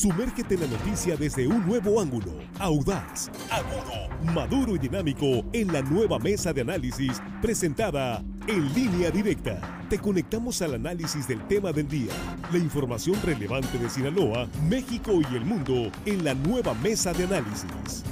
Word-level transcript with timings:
Sumérgete 0.00 0.54
en 0.54 0.62
la 0.62 0.66
noticia 0.66 1.14
desde 1.14 1.46
un 1.46 1.66
nuevo 1.66 2.00
ángulo, 2.00 2.32
audaz, 2.58 3.30
agudo, 3.50 4.32
maduro 4.32 4.74
y 4.74 4.78
dinámico 4.78 5.44
en 5.52 5.70
la 5.70 5.82
nueva 5.82 6.18
mesa 6.18 6.54
de 6.54 6.62
análisis 6.62 7.20
presentada 7.42 8.24
en 8.46 8.72
línea 8.72 9.10
directa. 9.10 9.60
Te 9.90 9.98
conectamos 9.98 10.62
al 10.62 10.72
análisis 10.72 11.28
del 11.28 11.46
tema 11.48 11.70
del 11.70 11.86
día, 11.86 12.14
la 12.50 12.56
información 12.56 13.20
relevante 13.22 13.76
de 13.76 13.90
Sinaloa, 13.90 14.48
México 14.70 15.20
y 15.20 15.36
el 15.36 15.44
mundo 15.44 15.92
en 16.06 16.24
la 16.24 16.32
nueva 16.32 16.72
mesa 16.72 17.12
de 17.12 17.24
análisis. 17.24 18.02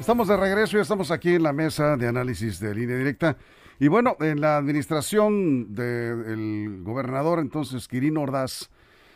Estamos 0.00 0.28
de 0.28 0.36
regreso 0.38 0.78
y 0.78 0.80
estamos 0.80 1.10
aquí 1.10 1.34
en 1.34 1.42
la 1.42 1.52
mesa 1.52 1.94
de 1.98 2.08
análisis 2.08 2.58
de 2.58 2.74
línea 2.74 2.96
directa. 2.96 3.36
Y 3.78 3.88
bueno, 3.88 4.16
en 4.20 4.40
la 4.40 4.56
administración 4.56 5.74
del 5.74 6.82
gobernador 6.82 7.38
entonces 7.38 7.86
Quirino 7.86 8.22
Ordaz 8.22 8.70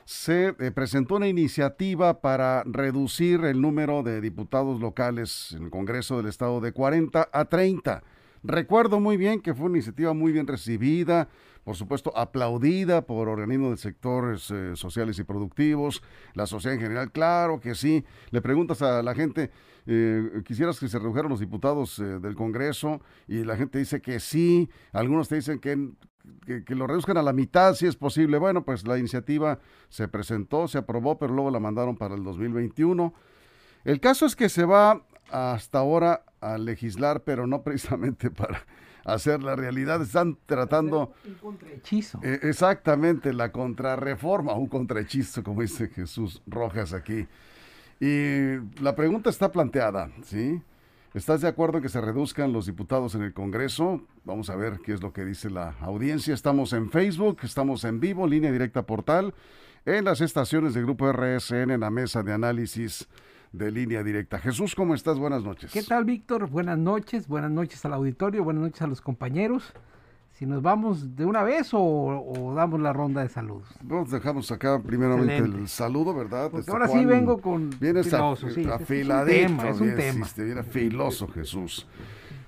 se 0.05 0.48
eh, 0.48 0.70
presentó 0.73 1.16
una 1.16 1.27
iniciativa 1.27 2.20
para 2.20 2.62
reducir 2.66 3.45
el 3.45 3.62
número 3.62 4.02
de 4.02 4.20
diputados 4.20 4.78
locales 4.78 5.52
en 5.56 5.65
el 5.65 5.70
Congreso 5.70 6.19
del 6.19 6.27
Estado 6.27 6.61
de 6.61 6.73
40 6.73 7.30
a 7.33 7.45
30. 7.47 8.03
Recuerdo 8.42 9.01
muy 9.01 9.16
bien 9.16 9.41
que 9.41 9.55
fue 9.55 9.66
una 9.66 9.78
iniciativa 9.78 10.12
muy 10.12 10.33
bien 10.33 10.47
recibida, 10.47 11.28
por 11.64 11.77
supuesto 11.77 12.16
aplaudida 12.16 13.06
por 13.06 13.28
organismos 13.28 13.70
de 13.70 13.77
sectores 13.78 14.50
eh, 14.50 14.77
sociales 14.77 15.18
y 15.18 15.24
productivos, 15.24 16.02
la 16.34 16.46
sociedad 16.46 16.74
en 16.74 16.82
general, 16.82 17.10
claro 17.10 17.59
que 17.59 17.74
sí. 17.74 18.05
Le 18.30 18.42
preguntas 18.42 18.82
a 18.82 19.02
la 19.02 19.14
gente, 19.14 19.50
eh, 19.86 20.42
quisieras 20.45 20.78
que 20.78 20.88
se 20.88 20.98
redujeran 20.98 21.30
los 21.30 21.41
diputados 21.41 21.98
eh, 21.98 22.05
del 22.20 22.34
Congreso 22.34 23.00
y 23.27 23.45
la 23.45 23.56
gente 23.56 23.78
dice 23.78 24.02
que 24.02 24.20
sí, 24.20 24.69
algunos 24.92 25.28
te 25.28 25.36
dicen 25.36 25.58
que, 25.58 25.91
que, 26.64 26.74
lo 26.74 26.86
reduzcan 26.86 27.16
a 27.16 27.22
la 27.22 27.33
mitad 27.33 27.74
si 27.74 27.86
es 27.86 27.96
posible. 27.96 28.39
Bueno, 28.39 28.64
pues 28.64 28.86
la 28.86 28.98
iniciativa 28.98 29.58
se 29.89 30.06
presentó, 30.06 30.69
se 30.69 30.78
aprobó, 30.78 31.19
pero 31.19 31.33
luego 31.33 31.50
la 31.50 31.61
mandaron 31.61 31.96
para 31.96 32.14
el 32.14 32.24
2021. 32.24 33.14
El 33.84 34.00
caso 34.00 34.27
es 34.27 34.36
que 34.36 34.48
se 34.48 34.64
va 34.64 35.06
hasta 35.30 35.78
ahora 35.78 36.24
a 36.41 36.58
legislar, 36.58 37.22
pero 37.24 37.46
no 37.46 37.62
precisamente 37.62 38.30
para 38.30 38.67
hacer 39.05 39.42
la 39.42 39.56
realidad. 39.56 40.02
Están 40.02 40.36
tratando... 40.47 41.12
Un 41.24 41.34
contrahechizo. 41.34 42.20
Eh, 42.22 42.41
exactamente, 42.42 43.33
la 43.33 43.52
contrarreforma, 43.52 44.55
un 44.55 44.66
contrahechizo, 44.66 45.42
como 45.42 45.62
dice 45.62 45.88
Jesús 45.88 46.42
Rojas 46.46 46.92
aquí. 46.92 47.27
Y 48.00 48.56
la 48.83 48.94
pregunta 48.96 49.30
está 49.30 49.50
planteada, 49.50 50.11
¿sí? 50.24 50.61
¿Estás 51.14 51.42
de 51.42 51.48
acuerdo 51.48 51.77
en 51.78 51.83
que 51.83 51.88
se 51.88 52.00
reduzcan 52.00 52.52
los 52.52 52.66
diputados 52.66 53.14
en 53.14 53.22
el 53.22 53.33
Congreso? 53.33 54.02
Vamos 54.24 54.50
a 54.50 54.56
ver 54.56 54.80
qué 54.84 54.94
es 54.94 55.00
lo 55.00 55.12
que 55.12 55.24
dice 55.24 55.48
la 55.48 55.77
audiencia. 55.80 56.34
Estamos 56.34 56.72
en 56.72 56.91
Facebook, 56.91 57.39
estamos 57.44 57.84
en 57.84 58.00
vivo, 58.00 58.27
línea 58.27 58.50
directa 58.50 58.83
portal, 58.83 59.33
en 59.86 60.05
las 60.06 60.20
estaciones 60.20 60.74
de 60.74 60.83
Grupo 60.83 61.12
RSN, 61.12 61.70
en 61.70 61.80
la 61.80 61.91
mesa 61.91 62.24
de 62.24 62.33
análisis 62.33 63.08
de 63.56 63.70
línea 63.70 64.02
directa. 64.02 64.38
Jesús, 64.38 64.74
¿cómo 64.74 64.94
estás? 64.94 65.19
Buenas 65.19 65.44
noches. 65.44 65.72
¿Qué 65.72 65.83
tal, 65.83 66.05
Víctor? 66.05 66.50
Buenas 66.50 66.77
noches, 66.77 67.28
buenas 67.28 67.52
noches 67.52 67.84
al 67.84 67.92
auditorio, 67.92 68.42
buenas 68.42 68.64
noches 68.64 68.83
a 68.83 68.86
los 68.86 69.00
compañeros 69.00 69.72
si 70.33 70.46
nos 70.46 70.62
vamos 70.62 71.14
de 71.14 71.24
una 71.24 71.44
vez 71.44 71.70
o, 71.72 72.52
damos 72.56 72.80
la 72.80 72.92
ronda 72.92 73.22
de 73.22 73.28
saludos. 73.28 73.69
Nos 73.84 74.11
dejamos 74.11 74.50
acá 74.50 74.83
primeramente 74.84 75.36
el 75.36 75.69
saludo, 75.69 76.12
¿verdad? 76.12 76.50
Porque 76.50 76.69
ahora 76.72 76.88
sí 76.88 77.05
vengo 77.05 77.38
con 77.41 77.70
vienes 77.78 78.06
filoso, 78.11 78.50
sí, 78.50 78.64
afiladito, 78.69 79.64
es 79.64 79.80
un 79.80 79.94
tema, 79.94 80.27
es 80.27 80.36
un 80.36 80.55
tema. 80.55 80.62
filoso 80.64 81.28
Jesús. 81.28 81.86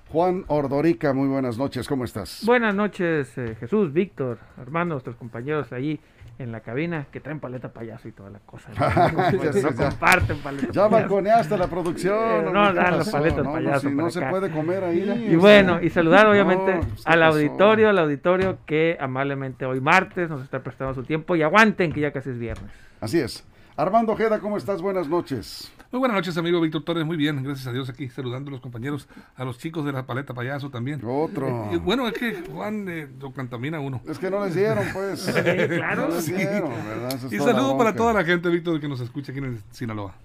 Juan 0.09 0.43
Ordorica, 0.47 1.13
muy 1.13 1.29
buenas 1.29 1.57
noches, 1.57 1.87
¿cómo 1.87 2.03
estás? 2.03 2.43
Buenas 2.45 2.75
noches, 2.75 3.37
eh, 3.37 3.55
Jesús, 3.57 3.93
Víctor, 3.93 4.39
hermanos, 4.57 4.95
nuestros 4.95 5.15
compañeros 5.15 5.71
ahí 5.71 5.99
en 6.39 6.51
la 6.51 6.59
cabina 6.61 7.07
que 7.11 7.19
traen 7.19 7.39
paleta 7.39 7.73
payaso 7.73 8.07
y 8.07 8.11
toda 8.11 8.29
la 8.29 8.39
cosa. 8.39 8.69
¿no? 8.69 9.75
comparten 9.75 10.37
paleta 10.39 10.71
Ya 10.71 10.87
balconeaste 10.87 11.57
la 11.57 11.67
producción. 11.67 12.53
no, 12.53 12.73
dan 12.73 12.97
las 12.97 13.09
paletas 13.09 13.43
no, 13.43 13.53
payaso. 13.53 13.89
No, 13.89 14.09
se 14.09 14.21
puede 14.21 14.51
comer 14.51 14.83
ahí. 14.83 15.29
Y 15.31 15.35
bueno, 15.35 15.81
y 15.81 15.89
saludar 15.89 16.27
obviamente 16.27 16.79
al 17.05 17.23
auditorio, 17.23 17.89
al 17.89 17.99
auditorio 17.99 18.59
que 18.65 18.97
amablemente 18.99 19.65
hoy 19.65 19.81
martes 19.81 20.29
nos 20.29 20.43
está 20.43 20.61
prestando 20.61 20.93
su 20.93 21.03
tiempo 21.03 21.35
y 21.35 21.41
aguanten 21.41 21.91
que 21.91 22.01
ya 22.01 22.11
casi 22.11 22.29
es 22.29 22.39
viernes. 22.39 22.71
Así 23.01 23.19
es. 23.19 23.45
Armando 23.77 24.13
Ojeda, 24.13 24.39
¿cómo 24.39 24.57
estás? 24.57 24.81
Buenas 24.81 25.07
noches. 25.07 25.71
Muy 25.91 25.99
buenas 25.99 26.15
noches, 26.15 26.35
amigo 26.35 26.59
Víctor 26.59 26.83
Torres. 26.83 27.05
Muy 27.05 27.15
bien, 27.15 27.43
gracias 27.43 27.67
a 27.67 27.71
Dios 27.71 27.87
aquí 27.89 28.09
saludando 28.09 28.49
a 28.49 28.53
los 28.53 28.59
compañeros, 28.59 29.07
a 29.35 29.45
los 29.45 29.59
chicos 29.59 29.85
de 29.85 29.91
la 29.91 30.07
paleta 30.07 30.33
payaso 30.33 30.71
también. 30.71 30.99
Otro. 31.05 31.69
Eh, 31.71 31.77
bueno, 31.77 32.07
es 32.07 32.15
que 32.15 32.41
Juan 32.51 32.87
eh, 32.89 33.07
lo 33.21 33.31
contamina 33.31 33.79
uno. 33.79 34.01
Es 34.09 34.17
que 34.17 34.31
no 34.31 34.43
les 34.43 34.55
dieron, 34.55 34.83
pues. 34.91 35.25
claro. 35.75 36.07
No 36.07 36.15
les 36.15 36.25
dieron, 36.25 36.71
¿verdad? 36.87 37.19
y 37.29 37.37
saludo 37.37 37.77
para 37.77 37.93
toda 37.93 38.13
la 38.13 38.23
gente, 38.23 38.49
Víctor, 38.49 38.81
que 38.81 38.87
nos 38.87 38.99
escucha 38.99 39.31
aquí 39.31 39.41
en 39.41 39.61
Sinaloa. 39.69 40.15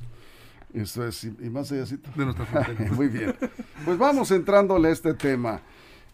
Eso 0.72 1.06
es, 1.06 1.22
y 1.24 1.50
más 1.50 1.70
allá 1.70 1.84
De 1.84 2.24
nuestra 2.24 2.46
frontera. 2.46 2.90
Muy 2.96 3.08
bien. 3.08 3.36
Pues 3.84 3.98
vamos 3.98 4.30
entrándole 4.30 4.88
a 4.88 4.92
este 4.92 5.12
tema. 5.12 5.60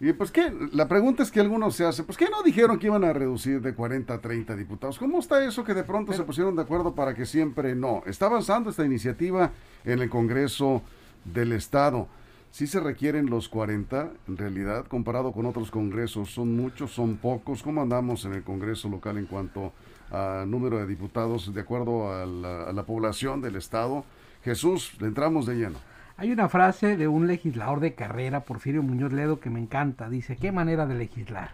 Y 0.00 0.12
pues 0.12 0.30
qué, 0.30 0.52
la 0.72 0.86
pregunta 0.86 1.24
es 1.24 1.32
que 1.32 1.40
algunos 1.40 1.74
se 1.74 1.84
hace, 1.84 2.04
pues 2.04 2.16
qué 2.16 2.28
no 2.30 2.44
dijeron 2.44 2.78
que 2.78 2.86
iban 2.86 3.02
a 3.02 3.12
reducir 3.12 3.60
de 3.60 3.74
40 3.74 4.14
a 4.14 4.20
30 4.20 4.54
diputados. 4.54 4.96
¿Cómo 4.96 5.18
está 5.18 5.44
eso 5.44 5.64
que 5.64 5.74
de 5.74 5.82
pronto 5.82 6.12
se 6.12 6.22
pusieron 6.22 6.54
de 6.54 6.62
acuerdo 6.62 6.94
para 6.94 7.14
que 7.14 7.26
siempre 7.26 7.74
no? 7.74 8.02
Está 8.06 8.26
avanzando 8.26 8.70
esta 8.70 8.84
iniciativa 8.84 9.50
en 9.84 9.98
el 9.98 10.08
Congreso 10.08 10.82
del 11.24 11.52
Estado. 11.52 12.06
Sí 12.52 12.68
se 12.68 12.78
requieren 12.78 13.28
los 13.28 13.48
40, 13.48 14.12
en 14.28 14.36
realidad, 14.36 14.86
comparado 14.86 15.32
con 15.32 15.46
otros 15.46 15.70
congresos, 15.70 16.30
son 16.30 16.56
muchos, 16.56 16.92
son 16.92 17.16
pocos. 17.16 17.64
¿Cómo 17.64 17.82
andamos 17.82 18.24
en 18.24 18.34
el 18.34 18.44
Congreso 18.44 18.88
local 18.88 19.18
en 19.18 19.26
cuanto 19.26 19.72
a 20.12 20.44
número 20.46 20.78
de 20.78 20.86
diputados 20.86 21.52
de 21.52 21.60
acuerdo 21.60 22.12
a 22.12 22.24
la, 22.24 22.62
a 22.64 22.72
la 22.72 22.84
población 22.84 23.40
del 23.40 23.56
Estado? 23.56 24.04
Jesús, 24.44 24.92
le 25.00 25.08
entramos 25.08 25.44
de 25.44 25.56
lleno. 25.56 25.78
Hay 26.20 26.32
una 26.32 26.48
frase 26.48 26.96
de 26.96 27.06
un 27.06 27.28
legislador 27.28 27.78
de 27.78 27.94
carrera, 27.94 28.40
Porfirio 28.40 28.82
Muñoz 28.82 29.12
Ledo, 29.12 29.38
que 29.38 29.50
me 29.50 29.60
encanta. 29.60 30.10
Dice, 30.10 30.34
¿qué 30.34 30.50
manera 30.50 30.84
de 30.84 30.96
legislar? 30.96 31.52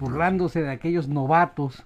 Burlándose 0.00 0.62
de 0.62 0.70
aquellos 0.70 1.06
novatos 1.06 1.84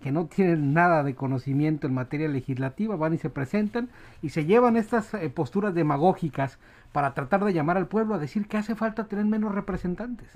que 0.00 0.12
no 0.12 0.26
tienen 0.26 0.74
nada 0.74 1.02
de 1.02 1.16
conocimiento 1.16 1.88
en 1.88 1.94
materia 1.94 2.28
legislativa, 2.28 2.94
van 2.94 3.14
y 3.14 3.18
se 3.18 3.30
presentan 3.30 3.88
y 4.22 4.28
se 4.28 4.44
llevan 4.44 4.76
estas 4.76 5.12
eh, 5.14 5.28
posturas 5.28 5.74
demagógicas 5.74 6.60
para 6.92 7.14
tratar 7.14 7.44
de 7.44 7.52
llamar 7.52 7.76
al 7.76 7.88
pueblo 7.88 8.14
a 8.14 8.20
decir 8.20 8.46
que 8.46 8.58
hace 8.58 8.76
falta 8.76 9.08
tener 9.08 9.24
menos 9.24 9.52
representantes. 9.52 10.28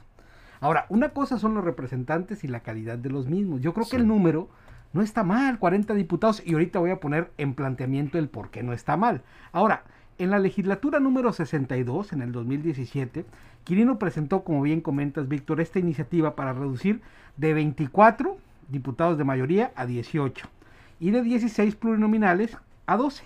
Ahora, 0.58 0.86
una 0.88 1.10
cosa 1.10 1.38
son 1.38 1.54
los 1.54 1.62
representantes 1.62 2.42
y 2.42 2.48
la 2.48 2.64
calidad 2.64 2.98
de 2.98 3.10
los 3.10 3.28
mismos. 3.28 3.60
Yo 3.60 3.72
creo 3.72 3.86
que 3.88 3.96
el 3.96 4.08
número 4.08 4.48
no 4.92 5.00
está 5.00 5.22
mal, 5.22 5.60
40 5.60 5.94
diputados, 5.94 6.42
y 6.44 6.54
ahorita 6.54 6.80
voy 6.80 6.90
a 6.90 6.98
poner 6.98 7.30
en 7.38 7.54
planteamiento 7.54 8.18
el 8.18 8.28
por 8.28 8.50
qué 8.50 8.64
no 8.64 8.72
está 8.72 8.96
mal. 8.96 9.22
Ahora, 9.52 9.84
en 10.18 10.30
la 10.30 10.38
legislatura 10.38 11.00
número 11.00 11.32
62, 11.32 12.12
en 12.12 12.22
el 12.22 12.32
2017, 12.32 13.24
Quirino 13.64 13.98
presentó, 13.98 14.44
como 14.44 14.62
bien 14.62 14.80
comentas, 14.80 15.28
Víctor, 15.28 15.60
esta 15.60 15.78
iniciativa 15.78 16.34
para 16.34 16.52
reducir 16.52 17.02
de 17.36 17.52
24 17.52 18.38
diputados 18.68 19.18
de 19.18 19.24
mayoría 19.24 19.72
a 19.76 19.86
18 19.86 20.48
y 21.00 21.10
de 21.10 21.22
16 21.22 21.76
plurinominales 21.76 22.56
a 22.86 22.96
12. 22.96 23.24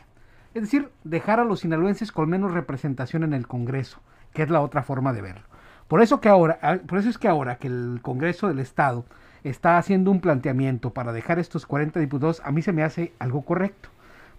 Es 0.54 0.62
decir, 0.62 0.88
dejar 1.04 1.38
a 1.38 1.44
los 1.44 1.60
sinaloenses 1.60 2.10
con 2.10 2.28
menos 2.28 2.52
representación 2.52 3.22
en 3.22 3.34
el 3.34 3.46
Congreso, 3.46 4.00
que 4.32 4.42
es 4.42 4.50
la 4.50 4.60
otra 4.60 4.82
forma 4.82 5.12
de 5.12 5.22
verlo. 5.22 5.44
Por 5.86 6.02
eso, 6.02 6.20
que 6.20 6.28
ahora, 6.28 6.58
ah, 6.62 6.78
por 6.86 6.98
eso 6.98 7.08
es 7.08 7.18
que 7.18 7.28
ahora 7.28 7.56
que 7.56 7.68
el 7.68 8.00
Congreso 8.02 8.48
del 8.48 8.58
Estado 8.58 9.04
está 9.44 9.78
haciendo 9.78 10.10
un 10.10 10.20
planteamiento 10.20 10.90
para 10.92 11.12
dejar 11.12 11.38
estos 11.38 11.66
40 11.66 12.00
diputados, 12.00 12.42
a 12.44 12.50
mí 12.50 12.62
se 12.62 12.72
me 12.72 12.82
hace 12.82 13.12
algo 13.18 13.42
correcto. 13.42 13.88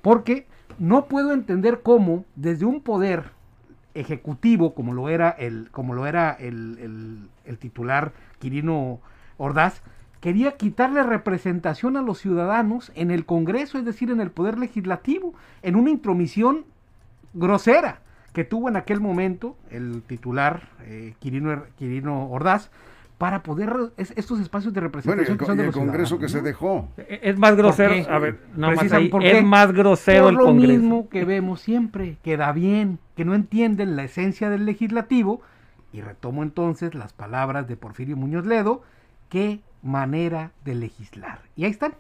Porque 0.01 0.47
no 0.81 1.05
puedo 1.05 1.31
entender 1.31 1.81
cómo 1.83 2.25
desde 2.35 2.65
un 2.65 2.81
poder 2.81 3.25
ejecutivo 3.93 4.73
como 4.73 4.93
lo 4.95 5.09
era 5.09 5.29
el, 5.29 5.69
como 5.69 5.93
lo 5.93 6.07
era 6.07 6.31
el, 6.31 7.29
titular 7.59 8.13
Quirino 8.39 8.99
Ordaz, 9.37 9.83
quería 10.21 10.53
quitarle 10.53 11.03
representación 11.03 11.97
a 11.97 12.01
los 12.01 12.17
ciudadanos 12.17 12.91
en 12.95 13.11
el 13.11 13.27
Congreso, 13.27 13.77
es 13.77 13.85
decir, 13.85 14.09
en 14.09 14.21
el 14.21 14.31
Poder 14.31 14.57
Legislativo, 14.57 15.35
en 15.61 15.75
una 15.75 15.91
intromisión 15.91 16.65
grosera 17.35 17.99
que 18.33 18.43
tuvo 18.43 18.67
en 18.67 18.75
aquel 18.75 19.01
momento 19.01 19.55
el 19.69 20.01
titular 20.01 20.69
eh, 20.85 21.13
Quirino, 21.19 21.63
Quirino 21.77 22.27
Ordaz, 22.31 22.71
para 23.21 23.43
poder 23.43 23.71
estos 23.97 24.39
espacios 24.39 24.73
de 24.73 24.81
representación 24.81 25.37
que 25.37 25.45
son 25.45 25.55
de 25.55 25.65
el 25.65 25.71
Congreso 25.71 26.17
que 26.17 26.27
se 26.27 26.41
dejó. 26.41 26.89
E, 26.97 27.19
es 27.21 27.37
más 27.37 27.55
grosero, 27.55 27.93
a 28.09 28.17
ver, 28.17 28.39
no 28.55 28.71
más 28.71 28.91
ahí, 28.91 29.11
es 29.21 29.43
más 29.43 29.71
grosero 29.73 30.23
Por 30.23 30.31
el 30.31 30.37
lo 30.39 30.53
mismo 30.55 31.07
que 31.07 31.23
vemos 31.23 31.61
siempre, 31.61 32.17
que 32.23 32.35
da 32.35 32.51
bien, 32.51 32.97
que 33.15 33.23
no 33.23 33.35
entienden 33.35 33.95
la 33.95 34.05
esencia 34.05 34.49
del 34.49 34.65
legislativo 34.65 35.43
y 35.93 36.01
retomo 36.01 36.41
entonces 36.41 36.95
las 36.95 37.13
palabras 37.13 37.67
de 37.67 37.77
Porfirio 37.77 38.17
Muñoz 38.17 38.47
Ledo, 38.47 38.81
qué 39.29 39.59
manera 39.83 40.49
de 40.65 40.73
legislar. 40.73 41.41
Y 41.55 41.65
ahí 41.65 41.69
están, 41.69 41.93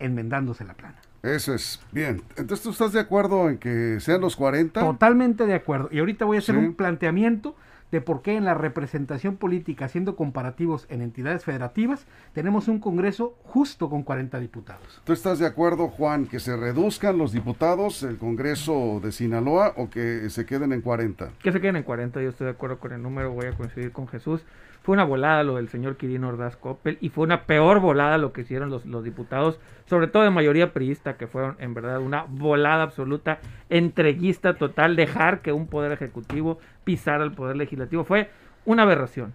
enmendándose 0.00 0.64
la 0.64 0.74
plana. 0.74 0.96
Eso 1.22 1.54
es, 1.54 1.80
bien. 1.92 2.24
Entonces, 2.36 2.64
¿tú 2.64 2.70
estás 2.70 2.92
de 2.92 2.98
acuerdo 2.98 3.48
en 3.48 3.58
que 3.58 4.00
sean 4.00 4.20
los 4.20 4.34
40? 4.34 4.80
Totalmente 4.80 5.46
de 5.46 5.54
acuerdo. 5.54 5.88
Y 5.92 6.00
ahorita 6.00 6.24
voy 6.24 6.38
a 6.38 6.40
hacer 6.40 6.56
un 6.56 6.74
planteamiento 6.74 7.54
de 7.94 8.00
por 8.00 8.22
qué 8.22 8.36
en 8.36 8.44
la 8.44 8.54
representación 8.54 9.36
política, 9.36 9.84
haciendo 9.84 10.16
comparativos 10.16 10.84
en 10.88 11.00
entidades 11.00 11.44
federativas, 11.44 12.06
tenemos 12.32 12.66
un 12.66 12.80
Congreso 12.80 13.36
justo 13.44 13.88
con 13.88 14.02
40 14.02 14.40
diputados. 14.40 15.00
¿Tú 15.04 15.12
estás 15.12 15.38
de 15.38 15.46
acuerdo, 15.46 15.86
Juan, 15.86 16.26
que 16.26 16.40
se 16.40 16.56
reduzcan 16.56 17.16
los 17.16 17.30
diputados, 17.30 18.02
el 18.02 18.18
Congreso 18.18 18.98
de 19.00 19.12
Sinaloa, 19.12 19.74
o 19.76 19.90
que 19.90 20.28
se 20.28 20.44
queden 20.44 20.72
en 20.72 20.80
40? 20.80 21.34
Que 21.40 21.52
se 21.52 21.60
queden 21.60 21.76
en 21.76 21.84
40, 21.84 22.20
yo 22.20 22.30
estoy 22.30 22.46
de 22.46 22.50
acuerdo 22.50 22.80
con 22.80 22.92
el 22.92 23.00
número, 23.00 23.30
voy 23.30 23.46
a 23.46 23.52
coincidir 23.52 23.92
con 23.92 24.08
Jesús. 24.08 24.44
Fue 24.84 24.92
una 24.92 25.04
volada 25.04 25.42
lo 25.44 25.56
del 25.56 25.70
señor 25.70 25.96
Quirino 25.96 26.28
Ordaz 26.28 26.58
Coppel 26.58 26.98
y 27.00 27.08
fue 27.08 27.24
una 27.24 27.44
peor 27.44 27.80
volada 27.80 28.18
lo 28.18 28.34
que 28.34 28.42
hicieron 28.42 28.68
los, 28.68 28.84
los 28.84 29.02
diputados, 29.02 29.58
sobre 29.86 30.08
todo 30.08 30.24
de 30.24 30.30
mayoría 30.30 30.74
priista, 30.74 31.16
que 31.16 31.26
fueron 31.26 31.56
en 31.58 31.72
verdad 31.72 32.00
una 32.00 32.26
volada 32.28 32.82
absoluta, 32.82 33.38
entreguista 33.70 34.58
total, 34.58 34.94
dejar 34.94 35.40
que 35.40 35.52
un 35.52 35.68
poder 35.68 35.90
ejecutivo 35.92 36.58
pisara 36.84 37.24
el 37.24 37.32
poder 37.32 37.56
legislativo. 37.56 38.04
Fue 38.04 38.28
una 38.66 38.82
aberración. 38.82 39.32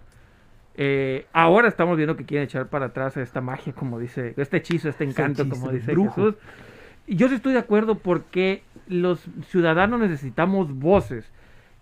Eh, 0.75 1.25
ahora 1.33 1.67
estamos 1.67 1.97
viendo 1.97 2.15
que 2.15 2.25
quieren 2.25 2.45
echar 2.45 2.67
para 2.67 2.85
atrás 2.85 3.17
esta 3.17 3.41
magia, 3.41 3.73
como 3.73 3.97
dice, 3.97 4.35
este 4.37 4.57
hechizo, 4.57 4.87
este 4.87 5.03
encanto, 5.03 5.41
hechizo, 5.41 5.59
como 5.59 5.71
dice. 5.71 5.95
Jesús. 5.95 6.35
Y 7.07 7.15
yo 7.15 7.27
sí 7.27 7.33
estoy 7.33 7.53
de 7.53 7.59
acuerdo 7.59 7.95
porque 7.95 8.61
los 8.87 9.27
ciudadanos 9.47 9.99
necesitamos 9.99 10.71
voces. 10.77 11.31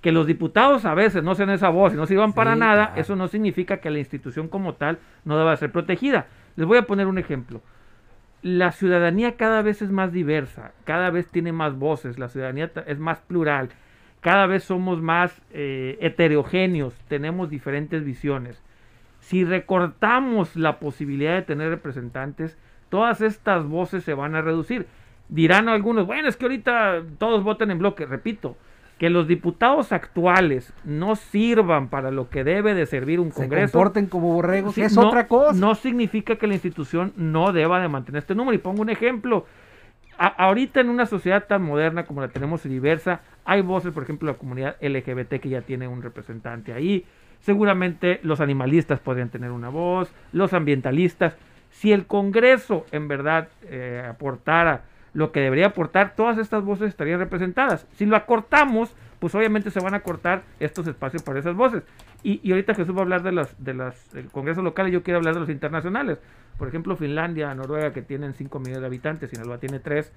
Que 0.07 0.13
los 0.13 0.25
diputados 0.25 0.85
a 0.85 0.93
veces 0.93 1.21
no 1.21 1.35
sean 1.35 1.49
esa 1.49 1.67
voz 1.67 1.93
y 1.93 1.97
no 1.97 2.05
sirvan 2.05 2.31
para 2.31 2.55
nada, 2.55 2.85
claro. 2.85 3.01
eso 3.01 3.17
no 3.17 3.27
significa 3.27 3.81
que 3.81 3.89
la 3.89 3.99
institución 3.99 4.47
como 4.47 4.75
tal 4.75 4.99
no 5.25 5.37
deba 5.37 5.57
ser 5.57 5.69
protegida. 5.69 6.27
Les 6.55 6.65
voy 6.65 6.77
a 6.77 6.83
poner 6.83 7.07
un 7.07 7.17
ejemplo. 7.17 7.61
La 8.41 8.71
ciudadanía 8.71 9.35
cada 9.35 9.61
vez 9.61 9.81
es 9.81 9.91
más 9.91 10.13
diversa, 10.13 10.71
cada 10.85 11.09
vez 11.09 11.27
tiene 11.27 11.51
más 11.51 11.77
voces, 11.77 12.19
la 12.19 12.29
ciudadanía 12.29 12.71
es 12.85 12.99
más 12.99 13.19
plural, 13.19 13.67
cada 14.21 14.45
vez 14.45 14.63
somos 14.63 15.01
más 15.01 15.41
eh, 15.51 15.97
heterogéneos, 15.99 16.93
tenemos 17.09 17.49
diferentes 17.49 18.05
visiones. 18.05 18.63
Si 19.19 19.43
recortamos 19.43 20.55
la 20.55 20.79
posibilidad 20.79 21.35
de 21.35 21.41
tener 21.41 21.67
representantes, 21.67 22.57
todas 22.87 23.19
estas 23.19 23.65
voces 23.65 24.05
se 24.05 24.13
van 24.13 24.35
a 24.35 24.41
reducir. 24.41 24.87
Dirán 25.27 25.67
algunos, 25.67 26.07
bueno, 26.07 26.29
es 26.29 26.37
que 26.37 26.45
ahorita 26.45 27.03
todos 27.17 27.43
voten 27.43 27.71
en 27.71 27.79
bloque. 27.79 28.05
Repito, 28.05 28.55
que 28.97 29.09
los 29.11 29.27
diputados 29.27 29.91
actuales 29.91 30.73
no 30.83 31.15
sirvan 31.15 31.87
para 31.89 32.09
lo 32.11 32.29
que 32.29 32.43
debe 32.43 32.73
de 32.73 32.85
servir 32.87 33.19
un 33.19 33.31
Se 33.31 33.41
Congreso. 33.41 33.71
comporten 33.73 34.07
como 34.07 34.33
borregos, 34.33 34.73
Sí, 34.75 34.81
es 34.81 34.95
no- 34.95 35.07
otra 35.07 35.27
cosa. 35.27 35.53
No 35.59 35.75
significa 35.75 36.35
que 36.37 36.47
la 36.47 36.53
institución 36.55 37.13
no 37.15 37.53
deba 37.53 37.79
de 37.79 37.87
mantener 37.89 38.19
este 38.19 38.33
número. 38.35 38.55
Y 38.55 38.59
pongo 38.59 38.81
un 38.81 38.89
ejemplo. 38.89 39.45
A- 40.17 40.25
ahorita 40.45 40.79
en 40.81 40.89
una 40.89 41.05
sociedad 41.05 41.45
tan 41.45 41.61
moderna 41.61 42.05
como 42.05 42.21
la 42.21 42.29
tenemos 42.29 42.65
y 42.65 42.69
diversa, 42.69 43.21
hay 43.45 43.61
voces, 43.61 43.93
por 43.93 44.01
ejemplo, 44.01 44.31
la 44.31 44.37
comunidad 44.37 44.75
LGBT 44.81 45.39
que 45.39 45.49
ya 45.49 45.61
tiene 45.61 45.87
un 45.87 46.01
representante 46.01 46.73
ahí. 46.73 47.05
Seguramente 47.39 48.19
los 48.23 48.41
animalistas 48.41 48.99
podrían 48.99 49.29
tener 49.29 49.51
una 49.51 49.69
voz, 49.69 50.11
los 50.33 50.53
ambientalistas. 50.53 51.35
Si 51.69 51.91
el 51.93 52.07
Congreso 52.07 52.85
en 52.91 53.07
verdad 53.07 53.49
eh, 53.69 54.03
aportara 54.09 54.81
lo 55.17 55.31
que 55.31 55.39
debería 55.39 55.65
aportar, 55.65 56.13
todas 56.15 56.37
estas 56.37 56.63
voces 56.63 56.89
estarían 56.89 57.17
representadas. 57.17 57.87
Si 57.93 58.05
lo 58.05 58.15
acortamos, 58.15 58.95
pues 59.17 59.33
obviamente 59.33 59.71
se 59.71 59.79
van 59.79 59.95
a 59.95 60.01
cortar 60.01 60.43
estos 60.59 60.85
espacios 60.85 61.23
para 61.23 61.39
esas 61.39 61.55
voces. 61.55 61.81
Y, 62.21 62.51
ahorita 62.51 62.75
Jesús 62.75 62.93
va 62.93 62.99
a 62.99 63.01
hablar 63.01 63.23
de 63.23 63.31
las 63.31 63.63
de 63.63 63.73
las 63.73 64.11
del 64.11 64.27
Congreso 64.27 64.61
local 64.61 64.89
y 64.89 64.91
yo 64.91 65.01
quiero 65.01 65.17
hablar 65.17 65.33
de 65.33 65.39
los 65.39 65.49
internacionales. 65.49 66.19
Por 66.59 66.67
ejemplo, 66.67 66.95
Finlandia, 66.95 67.51
Noruega, 67.55 67.93
que 67.93 68.03
tienen 68.03 68.35
5 68.35 68.59
millones 68.59 68.81
de 68.81 68.85
habitantes, 68.85 69.31
Sinaloa 69.31 69.57
tiene 69.57 69.79
3 69.79 70.13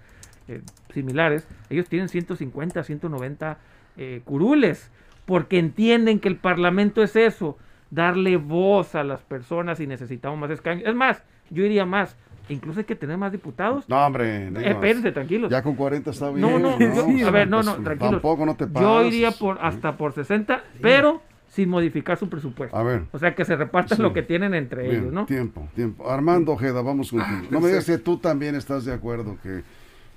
similares, 0.92 1.48
ellos 1.70 1.88
tienen 1.88 2.10
150, 2.10 2.82
190 2.82 3.58
eh, 3.96 4.20
curules, 4.26 4.90
porque 5.24 5.58
entienden 5.58 6.20
que 6.20 6.28
el 6.28 6.36
Parlamento 6.36 7.02
es 7.02 7.16
eso, 7.16 7.56
darle 7.90 8.36
voz 8.36 8.94
a 8.94 9.02
las 9.02 9.22
personas 9.22 9.80
y 9.80 9.86
necesitamos 9.86 10.38
más 10.38 10.50
escaños. 10.50 10.86
Es 10.86 10.94
más, 10.94 11.24
yo 11.48 11.64
iría 11.64 11.86
más, 11.86 12.18
incluso 12.48 12.80
hay 12.80 12.84
que 12.84 12.96
tener 12.96 13.16
más 13.18 13.32
diputados. 13.32 13.88
No, 13.88 14.04
hombre. 14.06 14.50
no 14.50 14.60
Eh, 14.60 14.70
espérense, 14.70 15.12
tranquilos. 15.12 15.50
Ya 15.50 15.62
con 15.62 15.74
40 15.76 16.10
está 16.10 16.30
bien. 16.30 16.40
No, 16.40 16.58
no, 16.58 16.78
yo- 16.78 17.26
a 17.28 17.30
ver, 17.30 17.48
no, 17.48 17.62
no, 17.62 17.72
Pues, 17.74 17.84
tranquilos. 17.84 18.12
Tampoco 18.12 18.46
no 18.46 18.54
te 18.56 18.66
pases. 18.66 18.88
Yo 18.88 19.04
iría 19.04 19.30
por 19.32 19.58
hasta 19.60 19.96
por 19.96 20.12
60, 20.12 20.62
pero 20.80 21.22
sin 21.48 21.68
modificar 21.68 22.16
su 22.16 22.28
presupuesto. 22.28 22.76
A 22.76 22.82
ver. 22.82 23.02
O 23.12 23.18
sea, 23.18 23.34
que 23.34 23.44
se 23.44 23.56
repartan 23.56 23.96
Sí. 23.96 24.02
lo 24.02 24.12
que 24.12 24.22
tienen 24.22 24.54
entre 24.54 24.84
Bien, 24.84 24.94
ellos, 25.00 25.12
¿no? 25.12 25.26
Tiempo, 25.26 25.68
tiempo. 25.74 26.08
Armando 26.08 26.52
Ojeda, 26.52 26.80
vamos 26.82 27.10
contigo. 27.10 27.48
No 27.50 27.60
me 27.60 27.68
digas 27.68 27.84
si 27.84 27.98
tú 27.98 28.18
también 28.18 28.54
estás 28.54 28.84
de 28.84 28.92
acuerdo 28.94 29.36
que 29.42 29.62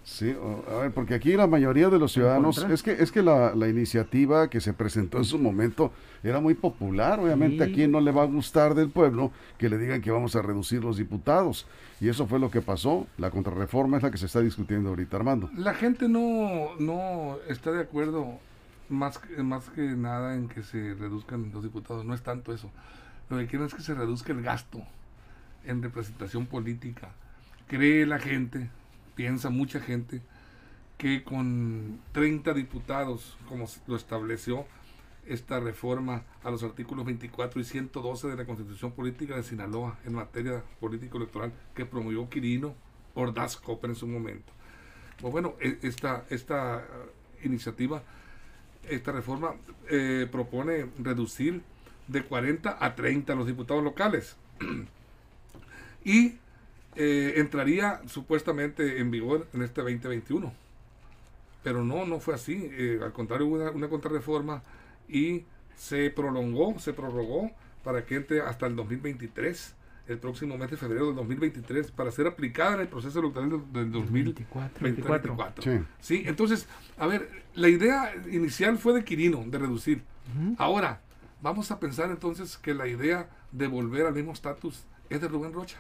sí, 0.04 0.36
a 0.70 0.76
ver, 0.80 0.92
porque 0.92 1.14
aquí 1.14 1.34
la 1.34 1.48
mayoría 1.48 1.90
de 1.90 1.98
los 2.00 2.12
ciudadanos 2.14 2.58
es 2.70 2.84
que 2.84 2.92
es 2.92 3.12
que 3.12 3.22
la, 3.22 3.56
la 3.56 3.68
iniciativa 3.68 4.50
que 4.50 4.60
se 4.62 4.74
presentó 4.74 5.18
en 5.18 5.26
su 5.26 5.40
momento 5.40 5.92
era 6.24 6.40
muy 6.40 6.54
popular, 6.54 7.20
obviamente 7.20 7.66
Sí. 7.66 7.72
a 7.72 7.74
quién 7.76 7.92
no 7.92 8.02
le 8.02 8.12
va 8.12 8.24
a 8.24 8.26
gustar 8.26 8.76
del 8.76 8.90
pueblo 8.90 9.32
que 9.58 9.70
le 9.70 9.78
digan 9.78 10.02
que 10.02 10.12
vamos 10.12 10.36
a 10.36 10.42
reducir 10.42 10.84
los 10.84 10.98
diputados 10.98 11.66
y 12.02 12.10
eso 12.10 12.28
fue 12.28 12.40
lo 12.40 12.50
que 12.52 12.62
pasó. 12.62 13.08
La 13.18 13.30
contrarreforma 13.32 13.98
es 13.98 14.04
la 14.04 14.12
que 14.12 14.18
se 14.18 14.26
está 14.26 14.42
discutiendo 14.42 14.90
ahorita, 14.90 15.18
Armando. 15.18 15.50
La 15.56 15.74
gente 15.74 16.08
no, 16.10 16.76
no 16.80 17.38
está 17.48 17.72
de 17.72 17.82
acuerdo 17.82 18.40
más 18.90 19.18
que, 19.20 19.42
más 19.44 19.70
que 19.70 19.82
nada 19.82 20.36
en 20.36 20.50
que 20.50 20.64
se 20.64 20.94
reduzcan 20.96 21.52
los 21.54 21.64
diputados. 21.64 22.04
No 22.06 22.14
es 22.14 22.22
tanto 22.22 22.54
eso. 22.54 22.70
Lo 23.30 23.38
que 23.38 23.48
quieren 23.48 23.68
es 23.68 23.74
que 23.74 23.82
se 23.82 23.94
reduzca 23.94 24.34
el 24.34 24.42
gasto 24.42 24.82
en 25.66 25.82
representación 25.82 26.46
política. 26.46 27.10
Cree 27.68 28.06
la 28.06 28.20
gente, 28.20 28.70
piensa 29.16 29.50
mucha 29.50 29.80
gente, 29.80 30.22
que 30.98 31.24
con 31.24 32.00
30 32.14 32.54
diputados, 32.54 33.38
como 33.48 33.68
lo 33.88 33.96
estableció 33.96 34.66
esta 35.28 35.60
reforma 35.60 36.24
a 36.44 36.52
los 36.52 36.64
artículos 36.64 37.06
24 37.06 37.62
y 37.62 37.64
112 37.64 38.28
de 38.28 38.36
la 38.36 38.46
Constitución 38.46 38.92
Política 38.92 39.36
de 39.36 39.44
Sinaloa 39.44 39.98
en 40.06 40.14
materia 40.14 40.64
político-electoral 40.80 41.54
que 41.74 41.86
promovió 41.86 42.30
Quirino 42.30 42.76
Ordaz 43.16 43.56
Copper 43.58 43.92
en 43.92 43.96
su 43.96 44.08
momento. 44.08 44.52
Pues 45.22 45.32
bueno, 45.32 45.56
e- 45.62 45.78
esta, 45.82 46.26
esta 46.30 46.86
iniciativa, 47.44 48.04
esta 48.90 49.12
reforma 49.12 49.56
eh, 49.90 50.28
propone 50.32 50.88
reducir 51.00 51.62
de 52.08 52.24
40 52.24 52.78
a 52.80 52.96
30 52.96 53.36
los 53.36 53.48
diputados 53.48 53.84
locales 53.84 54.36
y 56.04 56.36
eh, 56.96 57.34
entraría 57.38 58.02
supuestamente 58.08 59.00
en 59.00 59.12
vigor 59.12 59.48
en 59.54 59.64
este 59.64 59.82
2021. 59.82 60.54
Pero 61.64 61.84
no, 61.84 62.06
no 62.06 62.20
fue 62.20 62.36
así. 62.36 62.70
Eh, 62.72 63.00
al 63.02 63.14
contrario, 63.14 63.48
hubo 63.48 63.56
una, 63.56 63.72
una 63.72 63.88
contrarreforma 63.88 64.64
y 65.08 65.46
se 65.76 66.10
prolongó, 66.10 66.78
se 66.80 66.94
prorrogó 66.94 67.52
para 67.84 68.06
que 68.06 68.16
entre 68.16 68.42
hasta 68.42 68.66
el 68.66 68.76
2023, 68.76 69.76
el 70.08 70.18
próximo 70.18 70.58
mes 70.58 70.72
de 70.72 70.78
febrero 70.78 71.08
del 71.08 71.16
2023, 71.16 71.92
para 71.92 72.12
ser 72.12 72.28
aplicada 72.28 72.76
en 72.76 72.82
el 72.82 72.88
proceso 72.88 73.20
electoral 73.20 73.50
del, 73.50 73.74
del 73.74 73.92
2024. 73.92 74.84
24. 74.84 75.64
Sí. 75.64 75.80
Sí, 76.00 76.24
entonces, 76.26 76.68
a 76.98 77.08
ver, 77.08 77.30
la 77.56 77.70
idea 77.70 78.14
inicial 78.32 78.78
fue 78.78 78.94
de 78.94 79.04
Quirino, 79.04 79.44
de 79.46 79.58
reducir. 79.58 80.04
Ahora, 80.58 81.02
vamos 81.42 81.72
a 81.72 81.80
pensar 81.80 82.10
entonces 82.10 82.58
que 82.58 82.74
la 82.74 82.88
idea 82.88 83.30
de 83.52 83.68
volver 83.68 84.06
al 84.06 84.14
mismo 84.14 84.32
estatus 84.32 84.86
es 85.10 85.22
de 85.22 85.28
Rubén 85.28 85.54
Rocha. 85.54 85.80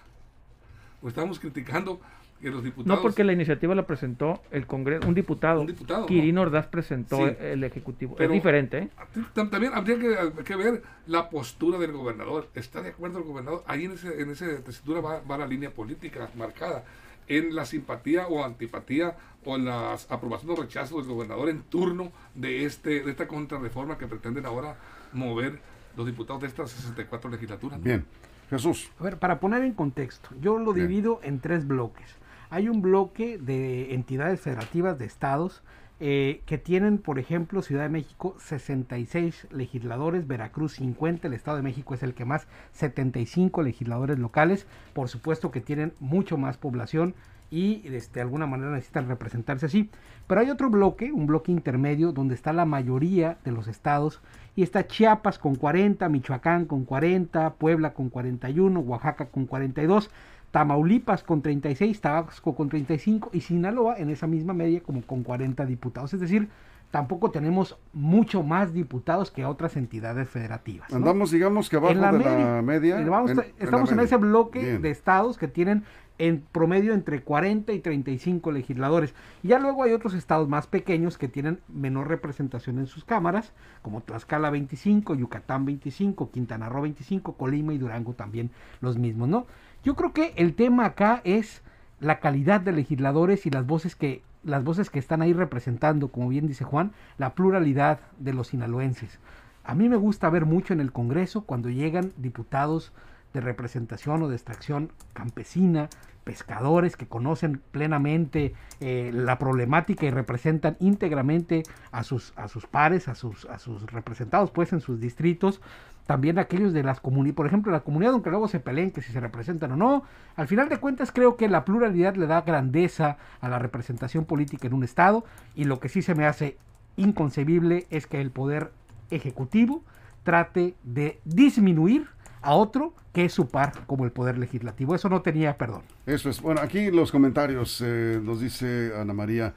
O 1.03 1.07
estamos 1.10 1.38
criticando 1.39 2.00
que 2.41 2.50
los 2.50 2.63
diputados... 2.63 2.98
No 2.98 3.01
porque 3.01 3.24
la 3.24 3.33
iniciativa 3.33 3.75
la 3.75 3.86
presentó 3.86 4.41
el 4.51 4.65
Congreso, 4.65 5.07
un 5.07 5.13
diputado. 5.13 5.62
Un 5.62 5.67
diputado, 5.67 6.05
Quirino 6.05 6.41
Ordaz 6.41 6.67
presentó 6.67 7.17
Sí. 7.17 7.36
el 7.39 7.63
Ejecutivo. 7.63 8.15
Pero- 8.15 8.31
es 8.33 8.38
diferente, 8.39 8.77
¿eh? 8.79 8.89
Tam- 9.36 9.50
También 9.50 9.74
habría 9.75 9.98
que, 10.00 10.43
que 10.43 10.55
ver 10.55 10.81
la 11.07 11.29
postura 11.29 11.77
del 11.77 11.91
gobernador. 11.91 12.50
¿Está 12.55 12.81
de 12.81 12.89
acuerdo 12.89 13.19
el 13.19 13.24
gobernador? 13.25 13.63
Ahí 13.67 13.86
en, 13.86 13.91
ese, 13.91 14.22
en 14.22 14.29
esa 14.31 14.45
tesitura 14.63 15.00
va, 15.01 15.22
va 15.22 15.38
la 15.38 15.48
línea 15.48 15.72
política 15.72 16.29
marcada. 16.38 16.83
En 17.29 17.55
la 17.55 17.65
simpatía 17.65 18.27
o 18.27 18.43
antipatía 18.43 19.15
o 19.45 19.55
en 19.55 19.65
la 19.65 19.93
aprobación 20.10 20.51
o 20.51 20.55
rechazo 20.57 20.98
del 20.98 21.05
gobernador 21.07 21.48
en 21.50 21.62
turno 21.63 22.12
de, 22.36 22.65
este, 22.65 23.01
de 23.03 23.12
esta 23.12 23.27
contrarreforma 23.27 23.98
que 23.98 24.07
pretenden 24.07 24.45
ahora 24.45 24.75
mover 25.13 25.60
los 25.95 26.05
diputados 26.05 26.41
de 26.41 26.48
estas 26.50 26.72
64 26.72 27.29
legislaturas. 27.29 27.81
Bien. 27.81 28.05
Jesús. 28.50 28.92
A 29.00 29.04
ver, 29.04 29.20
para 29.20 29.40
poner 29.40 29.64
en 29.64 29.74
contexto, 29.74 30.30
yo 30.42 30.58
lo 30.58 30.74
Bien. 30.74 30.88
divido 30.88 31.20
en 31.24 31.40
tres 31.40 31.68
bloques. 31.68 32.16
Hay 32.50 32.70
un 32.70 32.82
bloque 32.82 33.38
de 33.38 33.94
entidades 33.96 34.40
federativas 34.40 35.00
de 35.00 35.06
estados 35.06 35.64
eh, 36.00 36.42
que 36.46 36.58
tienen, 36.58 36.98
por 36.98 37.18
ejemplo, 37.18 37.62
Ciudad 37.62 37.84
de 37.84 37.90
México 37.90 38.36
66 38.40 39.48
legisladores, 39.52 40.28
Veracruz 40.28 40.74
50, 40.74 41.28
el 41.28 41.34
Estado 41.34 41.58
de 41.58 41.64
México 41.64 41.94
es 41.94 42.04
el 42.04 42.14
que 42.14 42.26
más, 42.26 42.48
75 42.74 43.64
legisladores 43.64 44.20
locales, 44.20 44.68
por 44.94 45.08
supuesto 45.08 45.50
que 45.50 45.62
tienen 45.62 45.94
mucho 46.00 46.38
más 46.38 46.58
población 46.58 47.16
y 47.53 47.83
este, 47.86 48.15
de 48.15 48.22
alguna 48.22 48.48
manera 48.48 48.72
necesitan 48.72 49.07
representarse 49.07 49.67
así. 49.67 49.89
Pero 50.27 50.41
hay 50.41 50.50
otro 50.50 50.69
bloque, 50.72 51.12
un 51.12 51.27
bloque 51.27 51.51
intermedio, 51.51 52.12
donde 52.12 52.33
está 52.33 52.51
la 52.51 52.65
mayoría 52.65 53.38
de 53.45 53.51
los 53.51 53.67
estados, 53.67 54.22
y 54.55 54.63
está 54.63 54.88
Chiapas 54.88 55.38
con 55.38 55.55
40, 55.55 56.10
Michoacán 56.10 56.65
con 56.65 56.83
40, 56.86 57.53
Puebla 57.55 57.93
con 57.93 58.10
41, 58.10 58.79
Oaxaca 58.79 59.25
con 59.27 59.45
42, 59.45 60.10
Tamaulipas 60.51 61.24
con 61.24 61.41
36, 61.41 62.00
Tabasco 62.01 62.55
con 62.55 62.69
35 62.69 63.29
y 63.33 63.41
Sinaloa 63.41 63.98
en 63.98 64.10
esa 64.10 64.27
misma 64.27 64.53
media 64.53 64.81
como 64.81 65.01
con 65.01 65.24
40 65.24 65.65
diputados. 65.65 66.13
Es 66.13 66.19
decir, 66.19 66.48
tampoco 66.91 67.31
tenemos 67.31 67.75
mucho 67.91 68.43
más 68.43 68.72
diputados 68.72 69.31
que 69.31 69.45
otras 69.45 69.75
entidades 69.77 70.29
federativas. 70.29 70.91
¿no? 70.91 70.98
Andamos, 70.98 71.31
digamos 71.31 71.69
que 71.69 71.77
abajo 71.77 71.93
En 71.93 72.01
la 72.01 72.12
de 72.12 72.17
media, 72.19 72.55
la 72.55 72.62
media. 72.62 72.95
vamos- 73.10 73.31
en- 73.31 73.39
en 73.39 73.45
la 73.57 73.63
estamos 73.65 73.91
en, 73.91 74.00
ese 74.00 74.17
bloque 74.17 74.60
Bien. 74.60 74.81
de 74.83 74.91
estados 74.91 75.39
que 75.39 75.48
tienen 75.48 75.86
en 76.17 76.41
promedio 76.51 76.93
entre 76.93 77.22
40 77.22 77.74
y 77.74 77.79
35 77.79 78.51
legisladores. 78.51 79.13
Ya 79.41 79.60
luego 79.60 79.84
hay 79.84 79.93
otros 79.93 80.13
estados 80.13 80.48
más 80.48 80.67
pequeños 80.67 81.17
que 81.17 81.27
tienen 81.27 81.60
menor 81.67 82.08
representación 82.08 82.79
en 82.79 82.88
sus 82.88 83.03
cámaras, 83.03 83.51
como 83.82 84.01
Tlaxcala 84.01 84.50
25, 84.50 85.15
Yucatán 85.15 85.65
25, 85.65 86.32
Quintana 86.32 86.70
Roo 86.70 86.84
25, 86.84 87.34
Colima 87.34 87.74
y 87.74 87.77
Durango 87.77 88.13
también 88.13 88.51
los 88.82 88.98
mismos, 88.98 89.27
¿no? 89.27 89.48
Yo 89.84 89.96
creo 89.96 90.13
que 90.13 90.34
el 90.38 90.55
tema 90.55 90.86
acá 90.86 91.22
es 91.24 91.62
la 92.00 92.20
calidad 92.20 92.62
de 92.62 92.72
legisladores 92.72 93.46
y 93.46 93.50
las 93.50 93.65
voces 93.65 93.96
que 93.96 94.22
las 94.43 94.63
voces 94.63 94.89
que 94.89 95.00
están 95.00 95.22
ahí 95.22 95.32
representando, 95.32 96.10
como 96.10 96.27
bien 96.27 96.48
dice 96.48 96.65
Juan, 96.65 96.91
la 97.17 97.34
pluralidad 97.34 98.01
de 98.20 98.34
los 98.34 98.48
sinaloenses. 98.48 99.20
A 99.63 99.74
mí 99.74 99.88
me 99.88 99.96
gusta 99.96 100.29
ver 100.29 100.46
mucho 100.46 100.74
en 100.74 100.82
el 100.82 100.91
Congreso 100.91 101.46
cuando 101.46 101.70
llegan 101.70 102.12
diputados 102.17 102.91
de 103.34 103.42
representación 103.42 104.24
o 104.24 104.30
de 104.30 104.36
extracción 104.36 104.92
campesina, 105.13 105.90
pescadores 106.24 106.96
que 106.96 107.08
conocen 107.08 107.62
plenamente 107.72 108.54
eh, 108.80 109.12
la 109.13 109.38
problemática 109.38 110.06
y 110.06 110.10
representan 110.10 110.78
íntegramente 110.80 111.63
a 111.92 112.04
sus, 112.04 112.34
a 112.36 112.48
sus 112.48 112.66
pares, 112.66 113.08
a 113.08 113.16
sus, 113.16 113.46
a 113.46 113.60
sus 113.60 113.84
representados 113.92 114.52
pues 114.52 114.72
en 114.74 114.80
sus 114.80 115.00
distritos, 115.00 115.62
también 116.06 116.38
aquellos 116.38 116.74
de 116.74 116.84
las 116.84 117.00
comunidades, 117.00 117.36
por 117.36 117.48
ejemplo 117.48 117.72
la 117.72 117.82
comunidad, 117.82 118.13
aunque 118.13 118.30
luego 118.30 118.48
se 118.48 118.60
peleen 118.60 118.92
que 118.92 119.02
si 119.02 119.12
se 119.12 119.20
representan 119.20 119.72
o 119.72 119.78
no, 119.78 120.04
al 120.36 120.48
final 120.48 120.68
de 120.68 120.78
cuentas 120.78 121.12
creo 121.12 121.38
que 121.38 121.48
la 121.48 121.63
pluralidad 121.63 122.16
le 122.16 122.28
da 122.28 122.42
grandeza 122.42 123.18
a 123.40 123.48
la 123.48 123.60
representación 123.60 124.25
política 124.25 124.68
en 124.68 124.74
un 124.74 124.84
estado. 124.84 125.24
Y 125.56 125.63
lo 125.63 125.80
que 125.80 125.90
sí 125.90 126.02
se 126.02 126.16
me 126.16 126.25
hace 126.25 126.58
inconcebible 126.98 127.88
es 127.90 128.06
que 128.08 128.20
el 128.20 128.32
poder 128.32 128.72
ejecutivo 129.12 129.82
trate 130.24 130.75
de 130.84 131.20
disminuir 131.24 132.08
a 132.44 132.56
otro 132.56 132.94
que 133.14 133.26
es 133.26 133.34
su 133.34 133.48
par 133.48 133.86
como 133.86 134.06
el 134.06 134.12
poder 134.12 134.38
legislativo. 134.38 134.96
Eso 134.96 135.10
no 135.10 135.22
tenía 135.22 135.58
perdón. 135.58 135.84
Eso 136.06 136.30
es. 136.30 136.42
Bueno, 136.42 136.62
aquí 136.62 136.92
los 136.92 137.12
comentarios 137.12 137.82
eh, 137.84 138.20
nos 138.22 138.42
dice 138.42 138.92
Ana 138.98 139.14
María. 139.14 139.54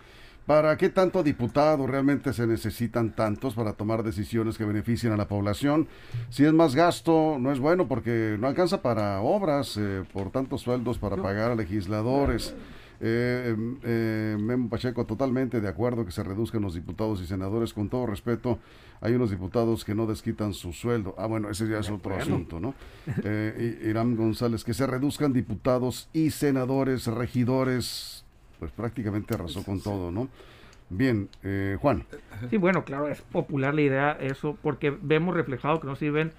¿Para 0.46 0.76
qué 0.76 0.90
tanto 0.90 1.24
diputado 1.24 1.88
realmente 1.88 2.32
se 2.32 2.46
necesitan 2.46 3.16
tantos 3.16 3.54
para 3.54 3.72
tomar 3.72 4.04
decisiones 4.04 4.56
que 4.56 4.64
beneficien 4.64 5.12
a 5.12 5.16
la 5.16 5.26
población? 5.26 5.88
Si 6.30 6.44
es 6.44 6.52
más 6.52 6.76
gasto, 6.76 7.36
no 7.40 7.50
es 7.50 7.58
bueno 7.58 7.88
porque 7.88 8.36
no 8.38 8.46
alcanza 8.46 8.80
para 8.80 9.20
obras, 9.22 9.76
eh, 9.76 10.04
por 10.12 10.30
tantos 10.30 10.60
sueldos 10.60 10.98
para 10.98 11.16
pagar 11.16 11.50
a 11.50 11.56
legisladores. 11.56 12.54
Eh, 13.00 13.54
em, 13.54 13.78
eh, 13.82 14.36
Memo 14.38 14.68
Pacheco, 14.68 15.04
totalmente 15.04 15.60
de 15.60 15.68
acuerdo 15.68 16.04
que 16.04 16.12
se 16.12 16.22
reduzcan 16.22 16.62
los 16.62 16.74
diputados 16.74 17.20
y 17.20 17.26
senadores. 17.26 17.72
Con 17.72 17.88
todo 17.88 18.06
respeto, 18.06 18.58
hay 19.00 19.14
unos 19.14 19.30
diputados 19.30 19.84
que 19.84 19.94
no 19.94 20.06
desquitan 20.06 20.54
su 20.54 20.72
sueldo. 20.72 21.14
Ah, 21.18 21.26
bueno, 21.26 21.50
ese 21.50 21.68
ya 21.68 21.78
es 21.78 21.90
otro 21.90 22.14
asunto, 22.14 22.60
¿no? 22.60 22.74
Eh, 23.24 23.82
Irán 23.88 24.16
González, 24.16 24.64
que 24.64 24.74
se 24.74 24.86
reduzcan 24.86 25.32
diputados 25.32 26.08
y 26.12 26.30
senadores, 26.30 27.06
regidores, 27.06 28.24
pues 28.58 28.72
prácticamente 28.72 29.34
arrasó 29.34 29.62
con 29.64 29.80
todo, 29.80 30.10
¿no? 30.10 30.28
Bien, 30.88 31.28
eh, 31.42 31.76
Juan. 31.80 32.04
Sí, 32.50 32.56
bueno, 32.58 32.84
claro, 32.84 33.08
es 33.08 33.20
popular 33.20 33.74
la 33.74 33.82
idea 33.82 34.12
eso, 34.12 34.56
porque 34.62 34.90
vemos 34.90 35.34
reflejado 35.34 35.80
que 35.80 35.86
no 35.86 35.96
sirven, 35.96 36.32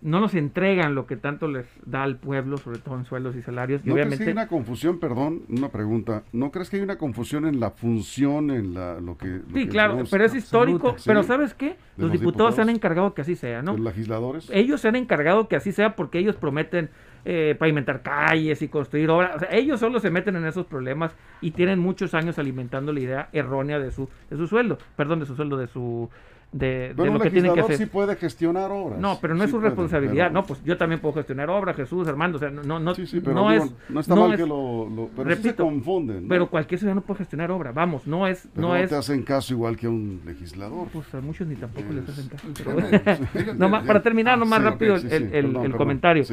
no 0.00 0.20
nos 0.20 0.34
entregan 0.34 0.94
lo 0.94 1.06
que 1.06 1.16
tanto 1.16 1.48
les 1.48 1.66
da 1.84 2.02
al 2.02 2.16
pueblo, 2.16 2.56
sobre 2.56 2.78
todo 2.78 2.96
en 2.96 3.04
sueldos 3.04 3.34
y 3.36 3.42
salarios. 3.42 3.82
Y 3.84 3.88
¿No 3.88 3.94
crees 3.94 4.18
que 4.18 4.24
hay 4.24 4.32
una 4.32 4.46
confusión, 4.46 5.00
perdón, 5.00 5.42
una 5.48 5.70
pregunta? 5.70 6.22
¿No 6.32 6.50
crees 6.50 6.70
que 6.70 6.76
hay 6.76 6.82
una 6.82 6.98
confusión 6.98 7.46
en 7.46 7.58
la 7.58 7.70
función, 7.70 8.50
en 8.50 8.74
la, 8.74 9.00
lo 9.00 9.18
que... 9.18 9.26
lo 9.26 9.54
sí, 9.54 9.64
que 9.64 9.68
claro, 9.68 10.02
pero 10.10 10.24
es 10.24 10.34
histórico. 10.34 10.94
Sí. 10.98 11.04
Pero 11.06 11.22
¿sabes 11.22 11.54
qué? 11.54 11.76
Los, 11.96 12.10
los 12.10 12.12
diputados 12.12 12.54
se 12.54 12.62
han 12.62 12.68
encargado 12.68 13.12
que 13.14 13.22
así 13.22 13.34
sea, 13.34 13.62
¿no? 13.62 13.72
los 13.72 13.80
legisladores? 13.80 14.48
Ellos 14.52 14.80
se 14.80 14.88
han 14.88 14.96
encargado 14.96 15.48
que 15.48 15.56
así 15.56 15.72
sea 15.72 15.96
porque 15.96 16.18
ellos 16.18 16.36
prometen 16.36 16.90
eh, 17.24 17.56
pavimentar 17.58 18.02
calles 18.02 18.62
y 18.62 18.68
construir 18.68 19.10
obras. 19.10 19.36
O 19.36 19.38
sea, 19.40 19.48
ellos 19.50 19.80
solo 19.80 20.00
se 20.00 20.10
meten 20.10 20.36
en 20.36 20.46
esos 20.46 20.66
problemas 20.66 21.14
y 21.40 21.50
tienen 21.50 21.78
muchos 21.78 22.14
años 22.14 22.38
alimentando 22.38 22.92
la 22.92 23.00
idea 23.00 23.28
errónea 23.32 23.78
de 23.78 23.90
su, 23.90 24.08
de 24.30 24.36
su 24.36 24.46
sueldo, 24.46 24.78
perdón, 24.96 25.20
de 25.20 25.26
su 25.26 25.34
sueldo, 25.34 25.56
de 25.56 25.66
su 25.66 26.08
de, 26.50 26.94
lo 26.96 27.18
que 27.20 27.30
tienen 27.30 27.52
que 27.52 27.60
hacer. 27.60 27.76
sí 27.76 27.84
puede 27.86 28.16
gestionar 28.16 28.70
obras. 28.72 28.98
No, 28.98 29.18
pero 29.20 29.34
no 29.34 29.44
es 29.44 29.50
su 29.50 29.56
puede, 29.56 29.68
responsabilidad. 29.68 30.28
pero- 30.28 30.40
No, 30.40 30.46
pues 30.46 30.64
yo 30.64 30.78
también 30.78 30.98
puedo 31.00 31.14
gestionar 31.14 31.50
obras, 31.50 31.76
Jesús, 31.76 32.08
Armando. 32.08 32.36
O 32.36 32.38
sea, 32.38 32.48
no, 32.50 32.78
no, 32.80 32.94
Sí, 32.94 33.06
sí, 33.06 33.20
pero 33.20 33.34
no 33.34 33.50
digo, 33.50 33.64
es. 33.66 33.72
no 33.90 34.00
está 34.00 34.14
no 34.14 34.22
mal 34.22 34.32
es- 34.32 34.40
que 34.40 34.46
lo... 34.46 34.88
lo- 34.88 35.08
pero 35.14 35.28
sí 35.30 35.36
se 35.36 35.42
repito, 35.48 35.64
confunden, 35.64 36.22
¿no? 36.22 36.28
Pero 36.28 36.48
cualquier 36.48 36.78
ciudadano 36.78 37.02
puede 37.02 37.18
gestionar 37.18 37.50
obra. 37.50 37.72
Vamos, 37.72 38.06
no 38.06 38.26
es. 38.26 38.48
Pero 38.54 38.66
no 38.68 38.76
es 38.76 38.88
te 38.88 38.96
hacen 38.96 39.22
caso 39.24 39.52
igual 39.52 39.76
que 39.76 39.86
a 39.86 39.90
un 39.90 40.22
legislador. 40.24 40.88
pues 40.92 41.14
a 41.14 41.20
muchos 41.20 41.46
ni 41.46 41.54
tampoco 41.54 41.92
les 41.92 42.08
hacen 42.08 42.28
caso. 42.28 42.48
pero- 43.34 43.54
Nomás, 43.54 43.82
para 43.86 44.02
terminar, 44.02 44.38
nomás 44.38 44.60
Sí, 44.60 44.64
ok, 44.66 44.70
rápido 44.72 44.96
el, 44.96 45.12
el- 45.12 45.52
perdón, 45.52 45.72
comentario. 45.72 46.24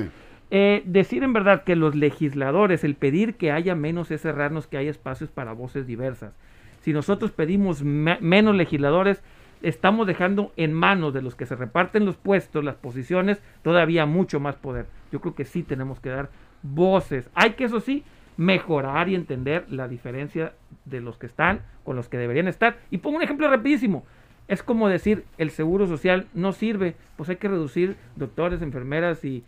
Eh, 0.51 0.83
decir 0.85 1.23
en 1.23 1.33
verdad 1.33 1.63
que 1.63 1.75
los 1.75 1.95
legisladores, 1.95 2.83
el 2.83 2.95
pedir 2.95 3.33
que 3.35 3.51
haya 3.51 3.75
menos 3.75 4.11
es 4.11 4.21
cerrarnos 4.21 4.67
que 4.67 4.77
haya 4.77 4.91
espacios 4.91 5.29
para 5.31 5.53
voces 5.53 5.87
diversas. 5.87 6.33
Si 6.81 6.93
nosotros 6.93 7.31
pedimos 7.31 7.81
me- 7.83 8.19
menos 8.21 8.55
legisladores, 8.55 9.21
estamos 9.67 10.05
dejando 10.05 10.53
en 10.57 10.73
manos 10.73 11.13
de 11.13 11.23
los 11.23 11.33
que 11.33 11.47
se 11.47 11.55
reparten 11.55 12.05
los 12.05 12.17
puestos, 12.17 12.63
las 12.63 12.75
posiciones, 12.75 13.41
todavía 13.63 14.05
mucho 14.05 14.39
más 14.39 14.55
poder. 14.55 14.85
Yo 15.11 15.19
creo 15.21 15.33
que 15.33 15.43
sí 15.43 15.63
tenemos 15.63 15.99
que 15.99 16.09
dar 16.09 16.29
voces. 16.61 17.29
Hay 17.33 17.51
que, 17.53 17.63
eso 17.63 17.79
sí, 17.79 18.03
mejorar 18.37 19.09
y 19.09 19.15
entender 19.15 19.65
la 19.69 19.87
diferencia 19.87 20.53
de 20.85 21.01
los 21.01 21.17
que 21.17 21.25
están 21.25 21.61
con 21.83 21.95
los 21.95 22.07
que 22.09 22.17
deberían 22.17 22.47
estar. 22.47 22.77
Y 22.91 22.99
pongo 22.99 23.17
un 23.17 23.23
ejemplo 23.23 23.49
rapidísimo. 23.49 24.05
Es 24.47 24.61
como 24.61 24.87
decir, 24.87 25.25
el 25.39 25.49
seguro 25.49 25.87
social 25.87 26.27
no 26.35 26.53
sirve, 26.53 26.95
pues 27.17 27.29
hay 27.29 27.37
que 27.37 27.47
reducir 27.47 27.95
doctores, 28.15 28.61
enfermeras 28.61 29.25
y, 29.25 29.43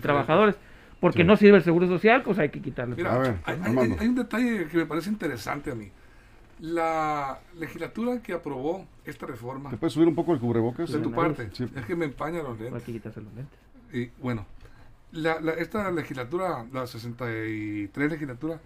trabajadores. 0.00 0.56
Porque 1.00 1.22
Sí. 1.22 1.24
no 1.26 1.34
sirve 1.36 1.56
el 1.56 1.62
seguro 1.64 1.88
social, 1.88 2.22
pues 2.22 2.38
hay 2.38 2.50
que 2.50 2.60
quitarle. 2.60 2.94
Mira, 2.94 3.14
A 3.14 3.18
ver, 3.18 3.34
hay, 3.44 3.58
hay 3.98 4.06
un 4.06 4.14
detalle 4.14 4.66
que 4.68 4.76
me 4.76 4.86
parece 4.86 5.10
interesante 5.10 5.72
a 5.72 5.74
mí. 5.74 5.90
La 6.60 7.40
legislatura 7.58 8.22
que 8.22 8.34
aprobó 8.34 8.86
esta 9.04 9.24
reforma 9.26 9.70
¿Te 9.70 9.76
puedes 9.78 9.94
subir 9.94 10.08
un 10.08 10.14
poco 10.14 10.34
el 10.34 10.40
cubrebocas? 10.40 10.92
de 10.92 10.98
tu 10.98 11.10
parte, 11.10 11.48
Sí. 11.54 11.66
es 11.74 11.84
que 11.86 11.96
me 11.96 12.04
empaña 12.04 12.42
los 12.42 12.58
Hay 12.58 12.64
lentes. 12.64 12.82
que 12.82 12.92
quitarse 12.92 13.20
los 13.22 13.32
lentes. 13.34 13.58
Y 13.92 14.10
bueno, 14.22 14.46
la, 15.12 15.40
la- 15.40 15.52
esta 15.54 15.90
legislatura, 15.90 16.66
la 16.72 16.86
63 16.86 18.10
legislatura, 18.10 18.60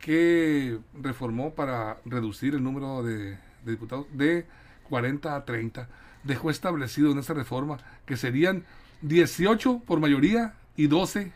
que 0.00 0.78
reformó 1.00 1.54
para 1.54 1.98
reducir 2.04 2.54
el 2.54 2.62
número 2.62 3.02
de, 3.02 3.30
de 3.64 3.70
diputados 3.70 4.06
de 4.12 4.46
40 4.88 5.34
a 5.36 5.44
30, 5.44 5.88
dejó 6.24 6.50
establecido 6.50 7.12
en 7.12 7.18
esa 7.18 7.34
reforma 7.34 7.78
que 8.04 8.16
serían 8.16 8.64
18 9.02 9.80
por 9.86 10.00
mayoría 10.00 10.54
y 10.76 10.88
12 10.88 11.32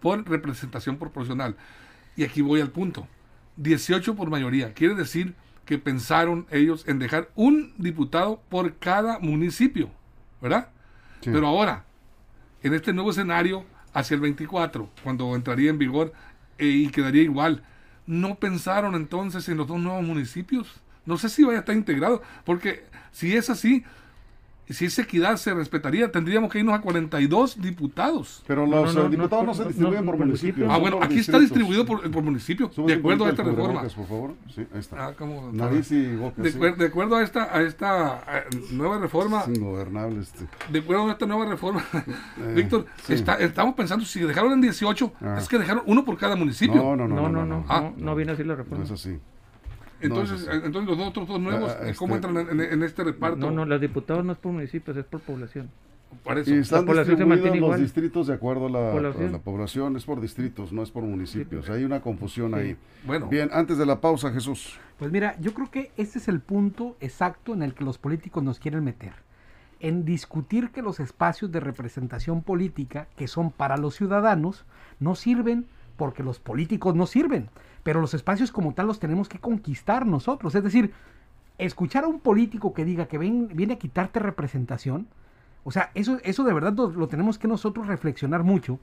por 0.00 0.28
representación 0.28 0.96
proporcional. 0.98 1.56
Y 2.16 2.24
aquí 2.24 2.40
voy 2.42 2.60
al 2.60 2.70
punto. 2.70 3.06
18 3.58 4.14
por 4.14 4.30
mayoría. 4.30 4.72
Quiere 4.72 4.94
decir 4.94 5.34
que 5.64 5.78
pensaron 5.78 6.46
ellos 6.50 6.84
en 6.88 6.98
dejar 6.98 7.28
un 7.34 7.74
diputado 7.76 8.40
por 8.48 8.78
cada 8.78 9.18
municipio, 9.18 9.90
¿verdad? 10.40 10.70
Sí. 11.20 11.30
Pero 11.30 11.46
ahora, 11.46 11.84
en 12.62 12.72
este 12.72 12.92
nuevo 12.92 13.10
escenario, 13.10 13.66
hacia 13.92 14.14
el 14.14 14.20
24, 14.20 14.88
cuando 15.02 15.34
entraría 15.34 15.70
en 15.70 15.78
vigor 15.78 16.12
eh, 16.56 16.66
y 16.66 16.88
quedaría 16.88 17.22
igual, 17.22 17.62
¿no 18.06 18.36
pensaron 18.36 18.94
entonces 18.94 19.48
en 19.48 19.58
los 19.58 19.66
dos 19.66 19.78
nuevos 19.78 20.02
municipios? 20.02 20.80
No 21.04 21.18
sé 21.18 21.28
si 21.28 21.44
vaya 21.44 21.58
a 21.58 21.60
estar 21.60 21.74
integrado, 21.74 22.22
porque 22.44 22.84
si 23.12 23.36
es 23.36 23.50
así, 23.50 23.84
si 24.74 24.84
esa 24.86 25.02
equidad 25.02 25.36
se 25.36 25.54
respetaría, 25.54 26.10
tendríamos 26.12 26.50
que 26.52 26.58
irnos 26.58 26.74
a 26.74 26.80
42 26.80 27.60
diputados. 27.60 28.42
Pero 28.46 28.66
No, 28.66 28.82
los 28.84 28.94
no, 28.94 29.00
eh, 29.00 29.04
no, 29.04 29.10
diputados 29.10 29.44
no, 29.44 29.50
no, 29.50 29.54
se 29.54 29.62
no, 29.62 29.68
distribuyen 29.68 30.04
no, 30.04 30.10
por 30.10 30.18
municipios. 30.20 30.56
municipios. 30.68 30.70
Ah, 30.74 30.78
bueno, 30.78 30.96
por 30.98 31.06
aquí 31.06 31.18
está 31.18 31.38
distribuido 31.38 31.86
por, 31.86 32.10
por 32.10 32.22
municipio, 32.22 32.70
Súbete 32.72 32.92
de 32.94 32.98
acuerdo 32.98 33.24
a 33.24 33.30
esta 33.30 33.42
reforma. 33.42 33.82
por 33.82 33.90
favor. 34.06 34.34
Sí, 34.54 34.66
ahí 34.72 34.80
está. 34.80 35.06
Ah. 35.08 35.14
Nariz 35.52 35.90
y 35.92 36.14
boca, 36.16 36.42
de, 36.42 36.52
sí. 36.52 36.58
acuer- 36.58 36.76
de 36.76 36.86
acuerdo 36.86 37.16
a 37.16 37.22
esta, 37.22 37.56
a 37.56 37.62
esta 37.62 38.44
nueva 38.72 38.98
reforma, 38.98 39.42
Es 39.48 39.56
ingobernable 39.56 40.20
este. 40.20 40.44
de 40.70 40.78
acuerdo 40.80 41.08
a 41.08 41.12
esta 41.12 41.26
nueva 41.26 41.46
reforma, 41.46 41.84
Eh, 42.38 42.52
Víctor, 42.54 42.86
sí. 43.04 43.14
está- 43.14 43.34
estamos 43.36 43.74
pensando, 43.74 44.04
si 44.04 44.20
dejaron 44.20 44.52
en 44.52 44.60
18, 44.60 45.12
Ah. 45.20 45.36
es 45.38 45.48
que 45.48 45.58
dejaron 45.58 45.82
uno 45.86 46.04
por 46.04 46.16
cada 46.16 46.36
municipio. 46.36 46.76
No, 46.76 46.96
no, 46.96 47.08
no. 47.08 47.14
No, 47.16 47.28
no, 47.28 47.46
no. 47.46 47.64
Ah. 47.68 47.80
No, 47.96 48.04
no 48.04 48.14
viene 48.16 48.32
así 48.32 48.42
la 48.44 48.54
No 48.54 48.56
reforma. 48.56 48.84
es 48.84 48.90
así. 48.90 49.18
Entonces, 50.00 50.46
No, 50.46 50.52
entonces 50.66 50.96
los 50.98 51.08
otros 51.08 51.26
dos 51.28 51.40
nuevos, 51.40 51.70
Ah, 51.72 51.92
¿cómo 51.96 52.14
este- 52.14 52.28
entran 52.28 52.60
en, 52.60 52.82
este 52.82 53.04
reparto? 53.04 53.36
No, 53.38 53.50
no, 53.50 53.64
los 53.64 53.80
diputados 53.80 54.24
no 54.24 54.32
es 54.32 54.38
por 54.38 54.52
municipios, 54.52 54.96
es 54.96 55.04
por 55.04 55.20
población. 55.20 55.70
Por 56.24 56.38
eso. 56.38 56.54
Y 56.54 56.58
están 56.58 56.86
población 56.86 57.18
se 57.18 57.24
mantiene 57.26 57.56
los 57.58 57.66
igual. 57.66 57.80
distritos 57.82 58.26
de 58.28 58.34
acuerdo 58.34 58.66
a 58.66 58.70
la, 58.70 58.92
Población. 58.92 59.28
a 59.28 59.32
la 59.32 59.38
población. 59.40 59.96
Es 59.96 60.04
por 60.06 60.20
distritos, 60.22 60.72
no 60.72 60.82
es 60.82 60.90
por 60.90 61.02
municipios. 61.02 61.68
Hay 61.68 61.84
una 61.84 62.00
confusión 62.00 62.52
Sí. 62.54 62.58
ahí. 62.58 62.76
Bueno, 63.06 63.26
Bien, 63.28 63.50
antes 63.52 63.76
de 63.76 63.84
la 63.84 64.00
pausa, 64.00 64.32
Jesús. 64.32 64.78
Pues 64.98 65.12
mira, 65.12 65.36
yo 65.38 65.52
creo 65.52 65.70
que 65.70 65.90
este 65.98 66.18
es 66.18 66.28
el 66.28 66.40
punto 66.40 66.96
exacto 67.00 67.52
en 67.52 67.62
el 67.62 67.74
que 67.74 67.84
los 67.84 67.98
políticos 67.98 68.42
nos 68.42 68.58
quieren 68.58 68.84
meter. 68.84 69.12
En 69.80 70.04
discutir 70.06 70.70
que 70.70 70.80
los 70.80 70.98
espacios 70.98 71.52
de 71.52 71.60
representación 71.60 72.42
política, 72.42 73.06
que 73.16 73.28
son 73.28 73.50
para 73.50 73.76
los 73.76 73.94
ciudadanos, 73.94 74.64
no 75.00 75.14
sirven 75.14 75.66
porque 75.96 76.22
los 76.22 76.38
políticos 76.40 76.94
no 76.94 77.06
sirven. 77.06 77.48
Pero 77.88 78.02
los 78.02 78.12
espacios 78.12 78.52
como 78.52 78.74
tal 78.74 78.86
los 78.86 78.98
tenemos 79.00 79.30
que 79.30 79.38
conquistar 79.38 80.04
nosotros. 80.04 80.54
Es 80.54 80.62
decir, 80.62 80.92
escuchar 81.56 82.04
a 82.04 82.06
un 82.06 82.20
político 82.20 82.74
que 82.74 82.84
diga 82.84 83.06
que 83.08 83.16
ven- 83.16 83.48
viene 83.54 83.72
a 83.72 83.78
quitarte 83.78 84.18
representación, 84.18 85.06
o 85.64 85.70
sea, 85.70 85.90
eso, 85.94 86.18
eso 86.22 86.44
de 86.44 86.52
verdad 86.52 86.74
lo, 86.74 86.90
lo 86.90 87.08
tenemos 87.08 87.38
que 87.38 87.48
nosotros 87.48 87.86
reflexionar 87.86 88.42
mucho, 88.42 88.78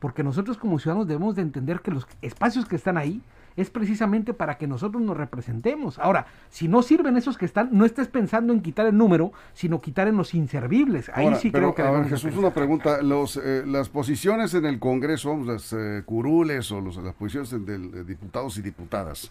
porque 0.00 0.24
nosotros 0.24 0.56
como 0.58 0.78
ciudadanos 0.80 1.06
debemos 1.06 1.36
de 1.36 1.42
entender 1.42 1.80
que 1.80 1.92
los 1.92 2.06
espacios 2.22 2.64
que 2.66 2.74
están 2.76 2.96
ahí 2.96 3.20
es 3.56 3.68
precisamente 3.68 4.32
para 4.32 4.56
que 4.56 4.66
nosotros 4.66 5.02
nos 5.02 5.16
representemos. 5.16 5.98
Ahora, 5.98 6.26
si 6.48 6.66
no 6.68 6.82
sirven 6.82 7.16
esos 7.16 7.36
que 7.36 7.44
están, 7.44 7.68
no 7.72 7.84
estés 7.84 8.08
pensando 8.08 8.52
en 8.52 8.60
quitar 8.62 8.86
el 8.86 8.96
número, 8.96 9.32
sino 9.52 9.80
quitar 9.80 10.08
en 10.08 10.16
los 10.16 10.34
inservibles. 10.34 11.10
Ahí 11.12 11.26
Ahora, 11.26 11.36
sí 11.36 11.50
pero, 11.50 11.74
creo 11.74 11.74
que 11.74 11.82
a 11.82 11.90
ver, 12.00 12.04
Jesús, 12.08 12.22
pensar. 12.24 12.38
una 12.40 12.54
pregunta. 12.54 13.02
Los, 13.02 13.36
eh, 13.36 13.64
las 13.66 13.88
posiciones 13.88 14.54
en 14.54 14.64
el 14.66 14.78
Congreso, 14.78 15.36
las 15.44 15.72
eh, 15.72 16.02
curules 16.06 16.70
o 16.72 16.80
los- 16.80 16.96
las 16.96 17.14
posiciones 17.14 17.50
de, 17.50 17.78
de 17.78 18.04
diputados 18.04 18.56
y 18.56 18.62
diputadas, 18.62 19.30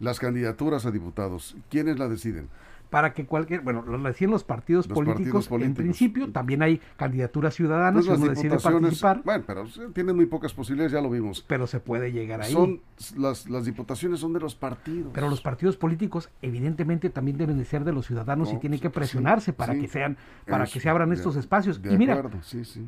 las 0.00 0.18
candidaturas 0.18 0.84
a 0.86 0.90
diputados, 0.90 1.54
¿quiénes 1.70 1.98
la 1.98 2.08
deciden? 2.08 2.48
Para 2.92 3.14
que 3.14 3.24
cualquier, 3.24 3.62
bueno, 3.62 3.80
lo 3.80 3.96
decían 4.02 4.30
los 4.30 4.44
partidos, 4.44 4.86
Los 4.86 4.94
políticos, 4.94 5.48
partidos 5.48 5.66
en 5.66 5.74
principio, 5.74 6.30
también 6.30 6.60
hay 6.60 6.78
candidaturas 6.98 7.54
ciudadanas, 7.54 8.04
Entonces, 8.04 8.22
uno 8.22 8.34
decide 8.34 8.58
participar, 8.58 9.22
bueno, 9.24 9.44
pero 9.46 9.64
tienen 9.94 10.14
muy 10.14 10.26
pocas 10.26 10.52
posibilidades, 10.52 10.92
ya 10.92 11.00
lo 11.00 11.08
vimos. 11.08 11.42
pero 11.48 11.66
se 11.66 11.80
puede 11.80 12.12
llegar 12.12 12.42
ahí. 12.42 12.52
Son 12.52 12.82
las, 13.16 13.48
las 13.48 13.64
diputaciones 13.64 14.20
son 14.20 14.34
de 14.34 14.40
los 14.40 14.54
partidos. 14.54 15.10
Pero 15.14 15.30
los 15.30 15.40
partidos 15.40 15.78
políticos 15.78 16.28
evidentemente 16.42 17.08
también 17.08 17.38
deben 17.38 17.56
de 17.56 17.64
ser 17.64 17.82
de 17.84 17.94
los 17.94 18.06
ciudadanos 18.06 18.52
y 18.52 18.58
tienen 18.58 18.78
sí, 18.78 18.82
que 18.82 18.90
presionarse 18.90 19.46
sí, 19.46 19.52
para 19.52 19.72
sí. 19.72 19.80
que 19.80 19.88
sean, 19.88 20.18
para 20.46 20.64
Eso, 20.64 20.74
que 20.74 20.80
se 20.80 20.90
abran 20.90 21.08
de- 21.08 21.14
estos 21.14 21.36
espacios. 21.36 21.80
De 21.80 21.94
y 21.94 21.96
mira, 21.96 22.12
acuerdo, 22.12 22.42
sí, 22.42 22.62
sí. 22.66 22.86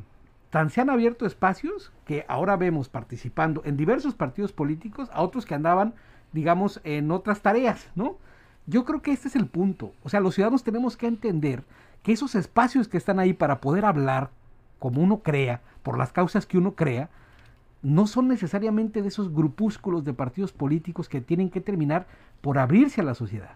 tan 0.51 0.69
se 0.69 0.81
han 0.81 0.91
abierto 0.91 1.25
espacios 1.25 1.91
que 2.05 2.25
ahora 2.27 2.57
vemos 2.57 2.89
participando 2.89 3.63
en 3.65 3.75
diversos 3.75 4.13
partidos 4.13 4.51
políticos 4.53 5.09
a 5.11 5.23
otros 5.23 5.47
que 5.47 5.55
andaban, 5.55 5.95
digamos, 6.31 6.79
en 6.83 7.09
otras 7.09 7.41
tareas, 7.41 7.89
¿no? 7.95 8.19
Yo 8.67 8.85
creo 8.85 9.01
que 9.01 9.11
este 9.11 9.27
es 9.27 9.35
el 9.35 9.45
punto. 9.47 9.93
O 10.03 10.09
sea, 10.09 10.19
los 10.19 10.35
ciudadanos 10.35 10.63
tenemos 10.63 10.97
que 10.97 11.07
entender 11.07 11.63
que 12.03 12.11
esos 12.11 12.35
espacios 12.35 12.87
que 12.87 12.97
están 12.97 13.19
ahí 13.19 13.33
para 13.33 13.61
poder 13.61 13.85
hablar 13.85 14.29
como 14.79 15.01
uno 15.01 15.19
crea, 15.19 15.61
por 15.83 15.97
las 15.97 16.11
causas 16.11 16.45
que 16.45 16.57
uno 16.57 16.71
crea, 16.73 17.09
no 17.81 18.07
son 18.07 18.27
necesariamente 18.27 19.01
de 19.01 19.07
esos 19.07 19.31
grupúsculos 19.33 20.03
de 20.03 20.13
partidos 20.13 20.51
políticos 20.51 21.07
que 21.07 21.21
tienen 21.21 21.49
que 21.49 21.61
terminar 21.61 22.07
por 22.41 22.57
abrirse 22.57 23.01
a 23.01 23.03
la 23.03 23.13
sociedad. 23.13 23.55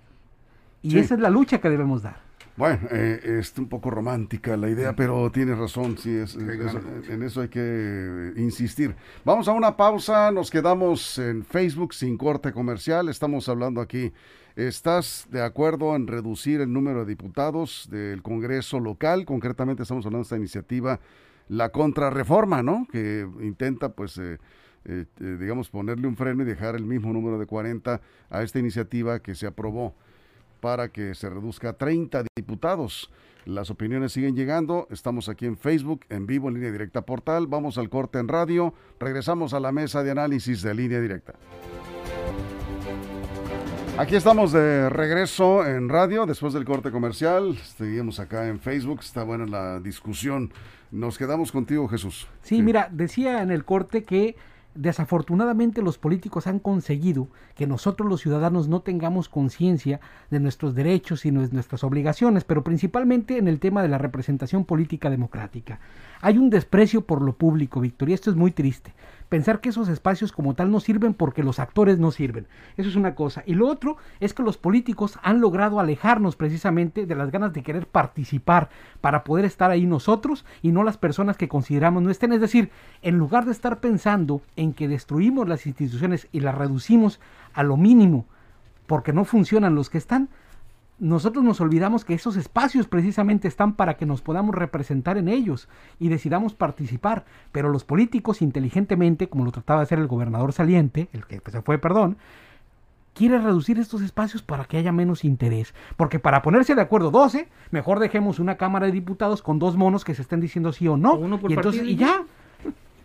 Y 0.84 0.92
Sí. 0.92 1.00
esa 1.00 1.16
es 1.16 1.20
la 1.20 1.30
lucha 1.30 1.60
que 1.60 1.70
debemos 1.70 2.04
dar. 2.04 2.18
Bueno, 2.60 2.90
eh, 2.92 3.38
es 3.40 3.58
un 3.58 3.70
poco 3.70 3.90
romántica 3.90 4.58
la 4.58 4.70
idea, 4.70 4.94
pero 4.94 5.32
tienes 5.32 5.58
razón, 5.58 5.98
sí, 5.98 6.14
es, 6.14 6.36
gran 6.36 7.06
en 7.08 7.24
eso 7.24 7.40
hay 7.40 7.48
que 7.48 7.62
eh, 7.64 8.34
insistir. 8.36 8.98
Vamos 9.24 9.48
a 9.48 9.54
una 9.54 9.78
pausa, 9.78 10.30
nos 10.30 10.52
quedamos 10.52 11.20
en 11.20 11.46
Facebook 11.46 11.94
sin 11.94 12.18
corte 12.18 12.52
comercial, 12.52 13.08
estamos 13.08 13.48
hablando 13.48 13.80
aquí. 13.80 14.12
¿Estás 14.58 15.26
de 15.32 15.42
acuerdo 15.42 15.96
en 15.96 16.06
reducir 16.06 16.60
el 16.60 16.74
número 16.74 17.00
de 17.00 17.06
diputados 17.06 17.88
del 17.90 18.22
Congreso 18.22 18.82
local? 18.82 19.24
Concretamente 19.24 19.84
estamos 19.84 20.06
hablando 20.06 20.24
de 20.24 20.24
esta 20.24 20.36
iniciativa, 20.36 21.00
la 21.48 21.70
contrarreforma, 21.70 22.62
¿no? 22.62 22.90
Que 22.92 23.26
intenta, 23.40 23.94
pues, 23.94 24.18
eh, 24.18 24.38
eh, 24.84 25.06
eh, 25.22 25.38
digamos, 25.40 25.70
ponerle 25.70 26.08
un 26.08 26.18
freno 26.18 26.44
y 26.44 26.46
dejar 26.46 26.76
el 26.76 26.84
mismo 26.84 27.14
número 27.14 27.40
de 27.40 27.46
40 27.46 28.02
a 28.30 28.44
esta 28.44 28.60
iniciativa 28.60 29.22
que 29.22 29.34
se 29.34 29.48
aprobó 29.48 29.96
para 30.60 30.90
que 30.90 31.16
se 31.16 31.30
reduzca 31.30 31.70
a 31.70 31.74
30 31.74 32.24
diputados. 32.36 33.10
Las 33.46 33.70
opiniones 33.72 34.12
siguen 34.12 34.36
llegando. 34.36 34.88
Estamos 34.92 35.30
aquí 35.30 35.46
en 35.46 35.58
Facebook, 35.58 36.02
en 36.10 36.28
vivo, 36.28 36.50
en 36.50 36.56
línea 36.56 36.72
directa 36.72 37.02
portal. 37.02 37.48
Vamos 37.48 37.78
al 37.78 37.90
corte 37.90 38.20
en 38.20 38.28
radio. 38.28 38.74
Regresamos 39.00 39.54
a 39.54 39.60
la 39.60 39.72
mesa 39.72 40.04
de 40.04 40.12
análisis 40.12 40.62
de 40.62 40.74
línea 40.74 41.00
directa. 41.00 41.34
Aquí 43.98 44.16
estamos 44.16 44.54
de 44.54 44.90
regreso 44.90 45.66
en 45.66 45.90
radio 45.90 46.26
después 46.26 46.54
del 46.54 46.64
corte 46.64 46.90
comercial. 46.90 47.58
Seguimos 47.58 48.20
acá 48.20 48.48
en 48.48 48.60
Facebook. 48.60 49.00
Está 49.02 49.24
buena 49.24 49.46
la 49.46 49.80
discusión. 49.80 50.54
Nos 50.92 51.18
quedamos 51.18 51.52
contigo, 51.52 51.88
Jesús. 51.88 52.28
Sí, 52.42 52.62
mira, 52.62 52.88
decía 52.92 53.42
en 53.42 53.52
el 53.52 53.66
corte 53.66 54.04
que 54.04 54.38
desafortunadamente 54.82 55.82
los 55.82 55.98
políticos 55.98 56.48
han 56.48 56.60
conseguido 56.60 57.28
que 57.56 57.68
nosotros 57.68 58.08
los 58.08 58.22
ciudadanos 58.22 58.68
no 58.68 58.82
tengamos 58.82 59.28
conciencia 59.28 60.00
de 60.30 60.40
nuestros 60.40 60.74
derechos 60.74 61.26
y 61.26 61.32
nues- 61.32 61.52
nuestras 61.52 61.84
obligaciones, 61.84 62.46
pero 62.46 62.64
principalmente 62.64 63.38
en 63.38 63.48
el 63.48 63.60
tema 63.60 63.82
de 63.82 63.90
la 63.90 63.98
representación 63.98 64.64
política 64.64 65.10
democrática. 65.10 65.80
Hay 66.22 66.38
un 66.38 66.50
desprecio 66.50 67.02
por 67.02 67.22
lo 67.22 67.34
público, 67.34 67.82
Víctor, 67.82 68.10
y 68.10 68.14
esto 68.14 68.30
es 68.30 68.36
muy 68.36 68.52
triste. 68.52 68.94
Pensar 69.30 69.62
que 69.62 69.70
esos 69.70 69.88
espacios 69.90 70.32
como 70.32 70.56
tal 70.56 70.72
no 70.72 70.80
sirven 70.80 71.14
porque 71.14 71.44
los 71.44 71.60
actores 71.60 72.00
no 72.00 72.12
sirven. 72.12 72.48
Eso 72.78 72.90
es 72.90 72.96
una 72.96 73.14
cosa. 73.14 73.44
Y 73.46 73.54
lo 73.54 73.68
otro 73.68 73.98
es 74.20 74.34
que 74.34 74.42
los 74.42 74.58
políticos 74.58 75.20
han 75.22 75.40
logrado 75.40 75.80
alejarnos 75.80 76.36
precisamente 76.36 77.06
de 77.06 77.16
las 77.16 77.32
ganas 77.32 77.54
de 77.54 77.62
querer 77.62 77.86
participar 77.86 78.70
para 79.02 79.24
poder 79.24 79.46
estar 79.46 79.70
ahí 79.70 79.86
nosotros 79.86 80.46
y 80.64 80.72
no 80.72 80.84
las 80.84 80.98
personas 80.98 81.38
que 81.38 81.48
consideramos 81.48 82.02
no 82.02 82.10
estén. 82.10 82.34
Es 82.34 82.42
decir, 82.42 82.72
en 83.04 83.18
lugar 83.18 83.46
de 83.46 83.52
estar 83.52 83.80
pensando 83.80 84.42
en 84.56 84.74
que 84.74 84.88
destruimos 84.88 85.48
las 85.48 85.68
instituciones 85.68 86.28
y 86.32 86.40
las 86.40 86.56
reducimos 86.56 87.20
a 87.54 87.62
lo 87.62 87.78
mínimo 87.78 88.26
porque 88.90 89.14
no 89.14 89.24
funcionan 89.24 89.76
los 89.76 89.92
que 89.92 90.00
están, 90.00 90.30
nosotros 91.00 91.44
nos 91.44 91.62
olvidamos 91.62 92.06
que 92.06 92.14
esos 92.14 92.36
espacios 92.36 92.88
precisamente 92.88 93.48
están 93.48 93.74
para 93.74 93.96
que 93.96 94.06
nos 94.06 94.22
podamos 94.22 94.54
representar 94.54 95.18
en 95.18 95.28
ellos 95.28 95.70
y 96.00 96.10
decidamos 96.10 96.54
participar. 96.54 97.26
Pero 97.52 97.70
los 97.70 97.84
políticos 97.84 98.42
inteligentemente, 98.42 99.30
como 99.30 99.46
lo 99.46 99.52
trataba 99.52 99.80
de 99.80 99.84
hacer 99.84 100.00
el 100.00 100.08
gobernador 100.08 100.54
saliente, 100.54 101.10
el 101.14 101.26
que 101.26 101.42
se 101.50 101.62
fue, 101.62 101.78
perdón, 101.78 102.18
quiere 103.14 103.38
reducir 103.38 103.80
estos 103.80 104.02
espacios 104.02 104.42
para 104.42 104.66
que 104.66 104.78
haya 104.78 104.92
menos 104.92 105.26
interés. 105.26 105.74
Porque 105.98 106.20
para 106.20 106.42
ponerse 106.42 106.76
de 106.76 106.82
acuerdo 106.82 107.12
12, 107.12 107.48
mejor 107.72 108.00
dejemos 108.00 108.40
una 108.40 108.56
Cámara 108.56 108.86
de 108.86 108.92
Diputados 108.92 109.42
con 109.42 109.60
dos 109.60 109.76
monos 109.76 110.06
que 110.06 110.16
se 110.16 110.22
estén 110.22 110.40
diciendo 110.40 110.72
sí 110.72 110.88
o 110.88 110.98
no. 110.98 111.14
O 111.14 111.20
uno 111.20 111.40
por 111.40 111.52
y, 111.52 111.56
entonces, 111.56 111.82
partido 111.82 111.92
y 111.92 111.96
y 111.96 111.98
ya. 111.98 112.24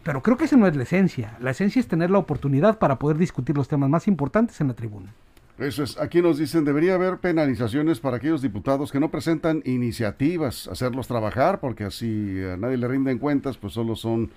Pero 0.04 0.22
creo 0.22 0.36
que 0.36 0.44
esa 0.44 0.56
no 0.56 0.66
es 0.66 0.76
la 0.76 0.82
esencia. 0.82 1.36
La 1.40 1.50
esencia 1.50 1.80
es 1.80 1.88
tener 1.88 2.10
la 2.10 2.18
oportunidad 2.18 2.78
para 2.78 2.98
poder 2.98 3.16
discutir 3.18 3.56
los 3.56 3.68
temas 3.68 3.88
más 3.88 4.06
importantes 4.06 4.60
en 4.60 4.68
la 4.68 4.74
tribuna. 4.74 5.14
Eso 5.58 5.84
es, 5.84 6.00
aquí 6.00 6.20
nos 6.20 6.38
dicen, 6.38 6.64
debería 6.64 6.94
haber 6.94 7.18
penalizaciones 7.18 8.00
para 8.00 8.16
aquellos 8.16 8.42
diputados 8.42 8.90
que 8.90 8.98
no 8.98 9.12
presentan 9.12 9.62
iniciativas, 9.64 10.66
hacerlos 10.66 11.06
trabajar, 11.06 11.60
porque 11.60 11.84
así 11.84 12.42
a 12.42 12.56
nadie 12.56 12.76
le 12.76 12.88
rinden 12.88 13.18
cuentas, 13.18 13.56
pues 13.56 13.72
solo 13.72 13.94
son 13.94 14.32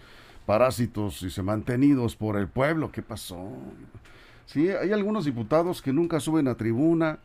parásitos 0.45 1.23
y 1.23 1.31
se 1.31 1.41
mantenidos 1.41 2.15
por 2.15 2.37
el 2.37 2.47
pueblo. 2.47 2.91
¿Qué 2.91 3.01
pasó? 3.01 3.49
Sí, 4.45 4.69
hay 4.69 4.91
algunos 4.91 5.25
diputados 5.25 5.81
que 5.81 5.91
nunca 5.91 6.19
suben 6.19 6.47
a 6.47 6.55
tribuna, 6.55 7.17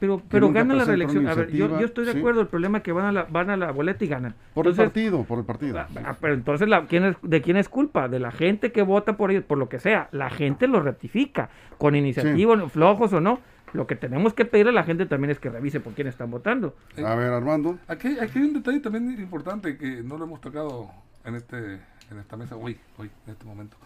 Pero, 0.00 0.22
pero 0.28 0.50
gana 0.50 0.74
la 0.74 0.84
reelección. 0.84 1.28
A 1.28 1.34
ver, 1.34 1.52
yo, 1.52 1.78
yo 1.78 1.86
estoy 1.86 2.06
de 2.06 2.12
sí. 2.12 2.18
acuerdo. 2.18 2.40
El 2.40 2.46
problema 2.48 2.78
es 2.78 2.84
que 2.84 2.92
van 2.92 3.04
a 3.04 3.12
la, 3.12 3.24
van 3.24 3.50
a 3.50 3.56
la 3.56 3.70
boleta 3.70 4.04
y 4.04 4.08
ganan. 4.08 4.34
por 4.54 4.66
el 4.66 4.74
partido, 4.74 5.24
por 5.24 5.38
el 5.38 5.44
partido. 5.44 5.78
Ah, 5.78 5.88
ah, 6.04 6.16
pero 6.18 6.34
entonces, 6.34 6.68
la, 6.68 6.86
¿quién 6.86 7.04
es, 7.04 7.16
¿de 7.22 7.42
quién 7.42 7.58
es 7.58 7.68
culpa? 7.68 8.08
De 8.08 8.18
la 8.18 8.30
gente 8.30 8.72
que 8.72 8.82
vota 8.82 9.18
por 9.18 9.30
ellos, 9.30 9.44
por 9.44 9.58
lo 9.58 9.68
que 9.68 9.78
sea. 9.78 10.08
La 10.10 10.30
gente 10.30 10.66
lo 10.66 10.80
ratifica, 10.80 11.50
con 11.76 11.94
iniciativa, 11.94 12.68
flojos 12.68 13.12
o 13.12 13.20
no. 13.20 13.40
Lo 13.72 13.86
que 13.86 13.94
tenemos 13.94 14.34
que 14.34 14.44
pedir 14.46 14.66
a 14.66 14.72
la 14.72 14.82
gente 14.82 15.06
también 15.06 15.30
es 15.30 15.38
que 15.38 15.48
revise 15.48 15.78
por 15.78 15.92
quién 15.92 16.08
están 16.08 16.30
votando. 16.30 16.74
A 17.04 17.14
ver, 17.14 17.32
Armando. 17.32 17.78
Aquí, 17.86 18.18
aquí 18.18 18.38
hay 18.38 18.46
un 18.46 18.54
detalle 18.54 18.80
también 18.80 19.10
importante 19.20 19.76
que 19.76 20.02
no 20.02 20.16
lo 20.16 20.24
hemos 20.24 20.40
tocado 20.40 20.90
en 21.24 21.36
este 21.36 21.78
en 22.10 22.18
esta 22.18 22.36
mesa 22.36 22.56
hoy, 22.56 22.76
hoy 22.98 23.10
en 23.26 23.32
este 23.32 23.44
momento. 23.44 23.76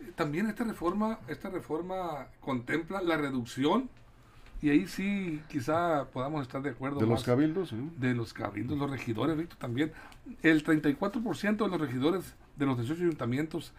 Eh, 0.00 0.12
También 0.14 0.46
esta 0.46 0.64
reforma, 0.64 1.18
esta 1.28 1.48
reforma 1.48 2.26
contempla 2.40 3.00
la 3.00 3.16
reducción 3.16 3.88
y 4.64 4.70
ahí 4.70 4.86
sí 4.86 5.42
quizá 5.50 6.06
podamos 6.10 6.40
estar 6.40 6.62
de 6.62 6.70
acuerdo 6.70 6.98
De 6.98 7.06
los 7.06 7.22
cabildos, 7.22 7.68
¿sí? 7.68 7.76
de 7.98 8.14
los 8.14 8.32
cabildos, 8.32 8.78
los 8.78 8.90
regidores, 8.90 9.36
Víctor, 9.36 9.58
también. 9.58 9.92
El 10.42 10.64
34% 10.64 11.56
de 11.64 11.68
los 11.68 11.78
regidores 11.78 12.34
de 12.56 12.64
los 12.64 12.78
18 12.78 13.02
ayuntamientos 13.02 13.74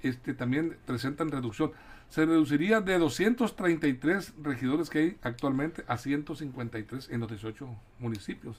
este, 0.00 0.32
también 0.32 0.78
presentan 0.86 1.30
reducción. 1.30 1.72
Se 2.08 2.24
reduciría 2.24 2.80
de 2.80 2.96
233 2.96 4.32
regidores 4.42 4.88
que 4.88 4.98
hay 5.00 5.18
actualmente 5.20 5.84
a 5.86 5.98
153 5.98 7.10
en 7.10 7.20
los 7.20 7.28
18 7.28 7.68
municipios. 7.98 8.58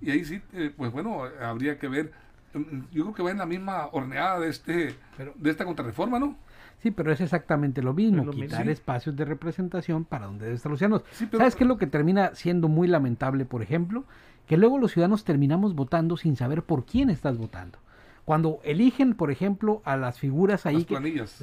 Y 0.00 0.12
ahí 0.12 0.24
sí, 0.24 0.40
eh, 0.52 0.72
pues 0.76 0.92
bueno, 0.92 1.24
habría 1.42 1.76
que 1.80 1.88
ver. 1.88 2.12
mm, 2.54 2.82
Yo 2.92 3.02
creo 3.02 3.14
que 3.14 3.22
va 3.24 3.32
en 3.32 3.38
la 3.38 3.46
misma 3.46 3.88
horneada 3.90 4.38
de 4.38 4.48
este 4.48 4.94
de 5.34 5.50
esta 5.50 5.64
contrarreforma, 5.64 6.20
¿no? 6.20 6.36
Sí, 6.82 6.90
pero 6.90 7.12
es 7.12 7.20
exactamente 7.20 7.82
lo 7.82 7.92
mismo, 7.92 8.24
lo 8.24 8.32
quitar 8.32 8.68
espacios 8.70 9.14
de 9.16 9.24
representación 9.26 10.04
para 10.04 10.26
donde 10.26 10.44
deben 10.46 10.56
estar 10.56 10.70
los 10.70 10.78
ciudadanos. 10.78 11.04
Sí, 11.12 11.26
pero- 11.26 11.38
¿Sabes 11.38 11.54
qué 11.56 11.64
es 11.64 11.68
lo 11.68 11.76
que 11.76 11.86
termina 11.86 12.34
siendo 12.34 12.68
muy 12.68 12.88
lamentable, 12.88 13.44
por 13.44 13.62
ejemplo? 13.62 14.04
Que 14.46 14.56
luego 14.56 14.78
los 14.78 14.92
ciudadanos 14.92 15.24
terminamos 15.24 15.74
votando 15.74 16.16
sin 16.16 16.36
saber 16.36 16.62
por 16.62 16.86
quién 16.86 17.10
estás 17.10 17.36
votando. 17.36 17.78
Cuando 18.24 18.60
eligen, 18.64 19.14
por 19.14 19.30
ejemplo, 19.30 19.82
a 19.84 19.96
las 19.96 20.18
figuras 20.18 20.64
ahí 20.64 20.76
Las 20.76 20.84
que 20.86 20.94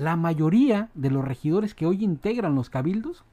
la 0.01 0.15
mayoría 0.15 0.89
de 0.95 1.11
los 1.11 1.23
regidores 1.23 1.73
que 1.75 1.85
hoy 1.85 2.03
integran 2.03 2.55
los 2.55 2.69
cabildos 2.69 3.23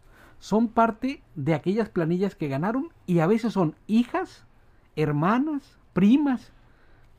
son 0.41 0.69
parte 0.69 1.23
de 1.37 1.55
aquellas 1.55 1.89
planillas 1.89 2.35
que 2.35 2.49
ganaron 2.49 2.89
y 3.07 3.21
a 3.21 3.27
veces 3.27 3.53
son 3.55 3.75
hijas, 3.87 4.45
hermanas, 4.97 5.79
primas 5.93 6.53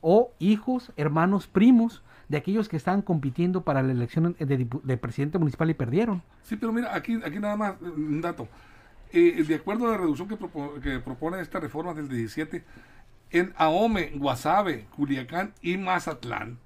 o 0.00 0.30
hijos, 0.38 0.92
hermanos, 0.96 1.46
primos 1.48 2.02
de 2.28 2.36
aquellos 2.36 2.68
que 2.68 2.76
estaban 2.76 3.02
compitiendo 3.02 3.62
para 3.62 3.82
la 3.82 3.92
elección 3.92 4.34
de, 4.38 4.96
presidente 4.96 5.38
municipal 5.38 5.70
y 5.70 5.74
perdieron. 5.74 6.22
Sí, 6.42 6.56
pero 6.56 6.72
mira, 6.72 6.94
aquí, 6.94 7.20
aquí 7.24 7.38
nada 7.38 7.56
más 7.56 7.72
eh, 7.74 7.84
un 7.84 8.20
dato. 8.20 8.48
Eh, 9.12 9.44
de 9.46 9.54
acuerdo 9.54 9.86
a 9.86 9.92
la 9.92 9.98
reducción 9.98 10.28
que, 10.28 10.36
propo- 10.36 10.80
que 10.80 10.98
propone 10.98 11.40
esta 11.40 11.60
reforma 11.60 11.94
del 11.94 12.08
17, 12.08 12.64
en 13.30 13.52
Ahome, 13.56 14.12
Guasave, 14.16 14.86
Culiacán 14.96 15.52
y 15.62 15.76
Mazatlán 15.76 16.58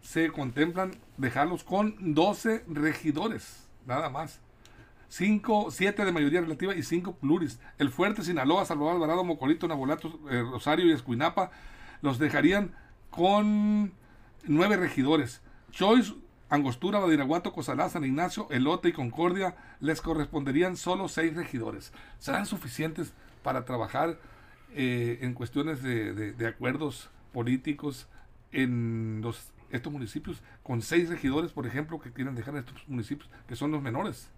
se 0.00 0.30
contemplan 0.30 0.92
dejarlos 1.16 1.64
con 1.64 2.14
12 2.14 2.64
regidores, 2.68 3.66
nada 3.86 4.10
más. 4.10 4.40
5, 5.08 5.70
7 5.70 6.04
de 6.04 6.12
mayoría 6.12 6.40
relativa 6.40 6.74
y 6.74 6.82
5 6.82 7.14
pluris. 7.16 7.60
El 7.78 7.90
Fuerte, 7.90 8.22
Sinaloa, 8.22 8.64
Salvador 8.64 8.96
Alvarado, 8.96 9.22
Mocolito, 9.24 9.68
Nabolato, 9.68 10.18
eh, 10.30 10.42
Rosario 10.42 10.86
y 10.86 10.92
Escuinapa 10.92 11.50
los 12.02 12.18
dejarían 12.18 12.72
con 13.10 13.92
9 14.46 14.76
regidores. 14.76 15.40
Choice, 15.70 16.14
Angostura, 16.50 16.98
Badiraguato, 17.00 17.52
Cosalá, 17.52 17.88
San 17.88 18.04
Ignacio, 18.04 18.46
Elote 18.50 18.90
y 18.90 18.92
Concordia 18.92 19.56
les 19.80 20.00
corresponderían 20.00 20.76
solo 20.76 21.08
6 21.08 21.34
regidores. 21.34 21.92
¿Serán 22.18 22.46
suficientes 22.46 23.12
para 23.42 23.64
trabajar 23.64 24.18
eh, 24.72 25.18
en 25.22 25.34
cuestiones 25.34 25.82
de, 25.82 26.12
de- 26.14 26.32
de 26.32 26.46
acuerdos 26.46 27.10
políticos 27.32 28.06
en 28.52 29.20
los, 29.22 29.52
estos 29.70 29.92
municipios 29.92 30.42
con 30.62 30.82
6 30.82 31.08
regidores, 31.08 31.52
por 31.52 31.66
ejemplo, 31.66 31.98
que 32.00 32.12
quieren 32.12 32.34
dejar 32.34 32.56
estos 32.56 32.86
municipios, 32.88 33.28
que 33.48 33.56
son 33.56 33.70
los 33.72 33.82
menores? 33.82 34.30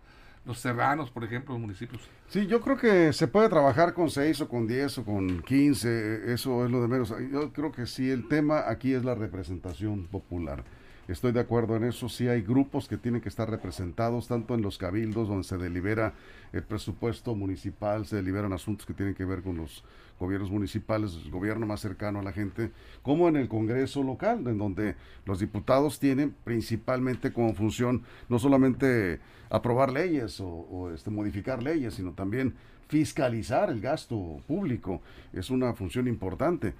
Los 0.46 0.60
serranos, 0.60 1.10
por 1.10 1.24
ejemplo, 1.24 1.54
los 1.54 1.60
municipios. 1.60 2.08
Sí, 2.28 2.46
yo 2.46 2.60
creo 2.60 2.78
que 2.78 3.12
se 3.12 3.26
puede 3.26 3.48
trabajar 3.48 3.94
con 3.94 4.10
6 4.10 4.42
o 4.42 4.48
con 4.48 4.68
10 4.68 4.98
o 4.98 5.04
con 5.04 5.42
15, 5.42 6.32
eso 6.32 6.64
es 6.64 6.70
lo 6.70 6.80
de 6.80 6.88
menos. 6.88 7.12
Yo 7.32 7.52
creo 7.52 7.72
que 7.72 7.86
sí, 7.86 8.08
el 8.08 8.28
tema 8.28 8.64
aquí 8.68 8.94
es 8.94 9.04
la 9.04 9.16
representación 9.16 10.06
popular. 10.06 10.62
Estoy 11.08 11.32
de 11.32 11.40
acuerdo 11.40 11.76
en 11.76 11.84
eso, 11.84 12.08
sí 12.08 12.26
hay 12.28 12.42
grupos 12.42 12.88
que 12.88 12.96
tienen 12.96 13.20
que 13.20 13.28
estar 13.28 13.48
representados, 13.48 14.26
tanto 14.26 14.54
en 14.54 14.62
los 14.62 14.76
cabildos 14.78 15.28
donde 15.28 15.44
se 15.44 15.56
delibera 15.56 16.14
el 16.52 16.64
presupuesto 16.64 17.34
municipal, 17.34 18.06
se 18.06 18.16
deliberan 18.16 18.52
asuntos 18.52 18.86
que 18.86 18.94
tienen 18.94 19.14
que 19.14 19.24
ver 19.24 19.42
con 19.42 19.56
los 19.56 19.84
gobiernos 20.18 20.50
municipales, 20.50 21.18
el 21.24 21.30
gobierno 21.30 21.66
más 21.66 21.80
cercano 21.80 22.20
a 22.20 22.22
la 22.22 22.32
gente, 22.32 22.70
como 23.02 23.28
en 23.28 23.36
el 23.36 23.48
Congreso 23.48 24.02
local, 24.02 24.46
en 24.46 24.58
donde 24.58 24.96
los 25.24 25.40
diputados 25.40 25.98
tienen 25.98 26.34
principalmente 26.44 27.32
como 27.32 27.54
función 27.54 28.02
no 28.28 28.38
solamente 28.38 29.20
aprobar 29.50 29.92
leyes 29.92 30.40
o, 30.40 30.90
este, 30.94 31.10
modificar 31.10 31.62
leyes, 31.62 31.94
sino 31.94 32.12
también 32.12 32.54
fiscalizar 32.88 33.70
el 33.70 33.80
gasto 33.80 34.40
público. 34.46 35.00
Es 35.32 35.50
una 35.50 35.74
función 35.74 36.08
importante. 36.08 36.74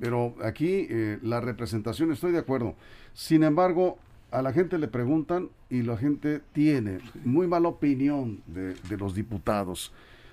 Pero 0.00 0.34
aquí 0.44 0.86
eh, 0.88 1.18
la 1.22 1.40
representación, 1.40 2.12
estoy 2.12 2.32
de 2.32 2.38
acuerdo. 2.38 2.74
Sin 3.14 3.42
embargo, 3.42 3.98
a 4.30 4.42
la 4.42 4.52
gente 4.52 4.78
le 4.78 4.88
preguntan 4.88 5.48
y 5.70 5.82
la 5.82 5.96
gente 5.96 6.40
tiene 6.52 6.98
muy 7.24 7.46
mala 7.46 7.68
opinión 7.68 8.42
de 8.46 8.96
los 8.96 9.14
diputados. 9.14 9.92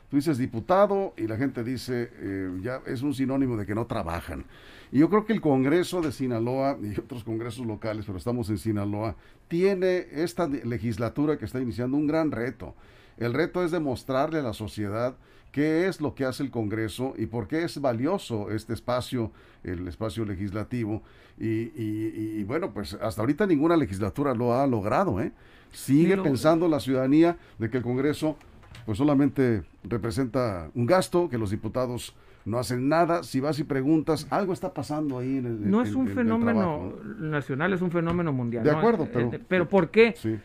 Tú 0.09 0.17
dices 0.17 0.37
diputado 0.37 1.13
y 1.17 1.27
la 1.27 1.35
gente 1.37 1.63
dice, 1.63 2.11
eh, 2.19 2.51
ya 2.61 2.81
es 2.85 3.01
un 3.01 3.13
sinónimo 3.13 3.57
de 3.57 3.65
que 3.65 3.73
no 3.75 3.85
trabajan. 3.87 4.45
Y 4.91 4.99
yo 4.99 5.09
creo 5.09 5.25
que 5.25 5.33
el 5.33 5.41
Congreso 5.41 6.01
de 6.01 6.11
Sinaloa 6.11 6.77
y 6.81 6.97
otros 6.99 7.23
congresos 7.23 7.65
locales, 7.65 8.05
pero 8.05 8.17
estamos 8.17 8.49
en 8.49 8.57
Sinaloa, 8.59 9.15
tiene 9.47 10.05
esta 10.11 10.47
legislatura 10.47 11.37
que 11.37 11.45
está 11.45 11.59
iniciando 11.59 11.97
un 11.97 12.07
gran 12.07 12.31
reto. 12.31 12.75
El 13.17 13.33
reto 13.33 13.63
es 13.63 13.71
demostrarle 13.71 14.39
a 14.39 14.43
la 14.43 14.53
sociedad 14.53 15.15
qué 15.51 15.87
es 15.87 16.01
lo 16.01 16.13
que 16.15 16.25
hace 16.25 16.43
el 16.43 16.51
Congreso 16.51 17.13
y 17.17 17.25
por 17.27 17.47
qué 17.47 17.63
es 17.63 17.79
valioso 17.81 18.51
este 18.51 18.73
espacio, 18.73 19.31
el 19.63 19.87
espacio 19.87 20.25
legislativo. 20.25 21.01
Y, 21.39 21.45
y- 21.47 22.35
y, 22.39 22.43
bueno, 22.43 22.71
pues 22.73 22.93
hasta 22.93 23.21
ahorita 23.21 23.47
ninguna 23.47 23.75
legislatura 23.77 24.33
lo 24.35 24.53
ha 24.53 24.67
logrado. 24.67 25.19
¿eh? 25.21 25.31
Sigue 25.71 26.15
pensando 26.23 26.67
la 26.67 26.79
ciudadanía 26.79 27.37
de 27.57 27.69
que 27.69 27.77
el 27.77 27.83
Congreso 27.83 28.37
pues 28.85 28.97
solamente 28.97 29.63
representa 29.83 30.69
un 30.75 30.85
gasto, 30.85 31.29
que 31.29 31.37
los 31.37 31.51
diputados 31.51 32.15
no 32.45 32.59
hacen 32.59 32.87
nada. 32.87 33.23
Si 33.23 33.39
vas 33.39 33.57
y 33.59 33.63
preguntas, 33.63 34.27
algo 34.29 34.53
está 34.53 34.73
pasando 34.73 35.17
ahí 35.17 35.37
en 35.37 35.45
el 35.47 35.71
No 35.71 35.81
en- 35.81 35.87
es 35.87 35.95
un 35.95 36.07
en 36.07 36.13
fenómeno 36.15 36.93
nacional, 37.19 37.73
es 37.73 37.81
un 37.81 37.89
fenómeno 37.91 38.31
mundial. 38.31 38.63
De 38.63 38.71
acuerdo, 38.71 39.05
Eh, 39.05 39.09
pero- 39.11 39.31
pero 39.47 39.69
¿por 39.69 39.89
qué? 39.89 40.13
Sí. 40.15 40.37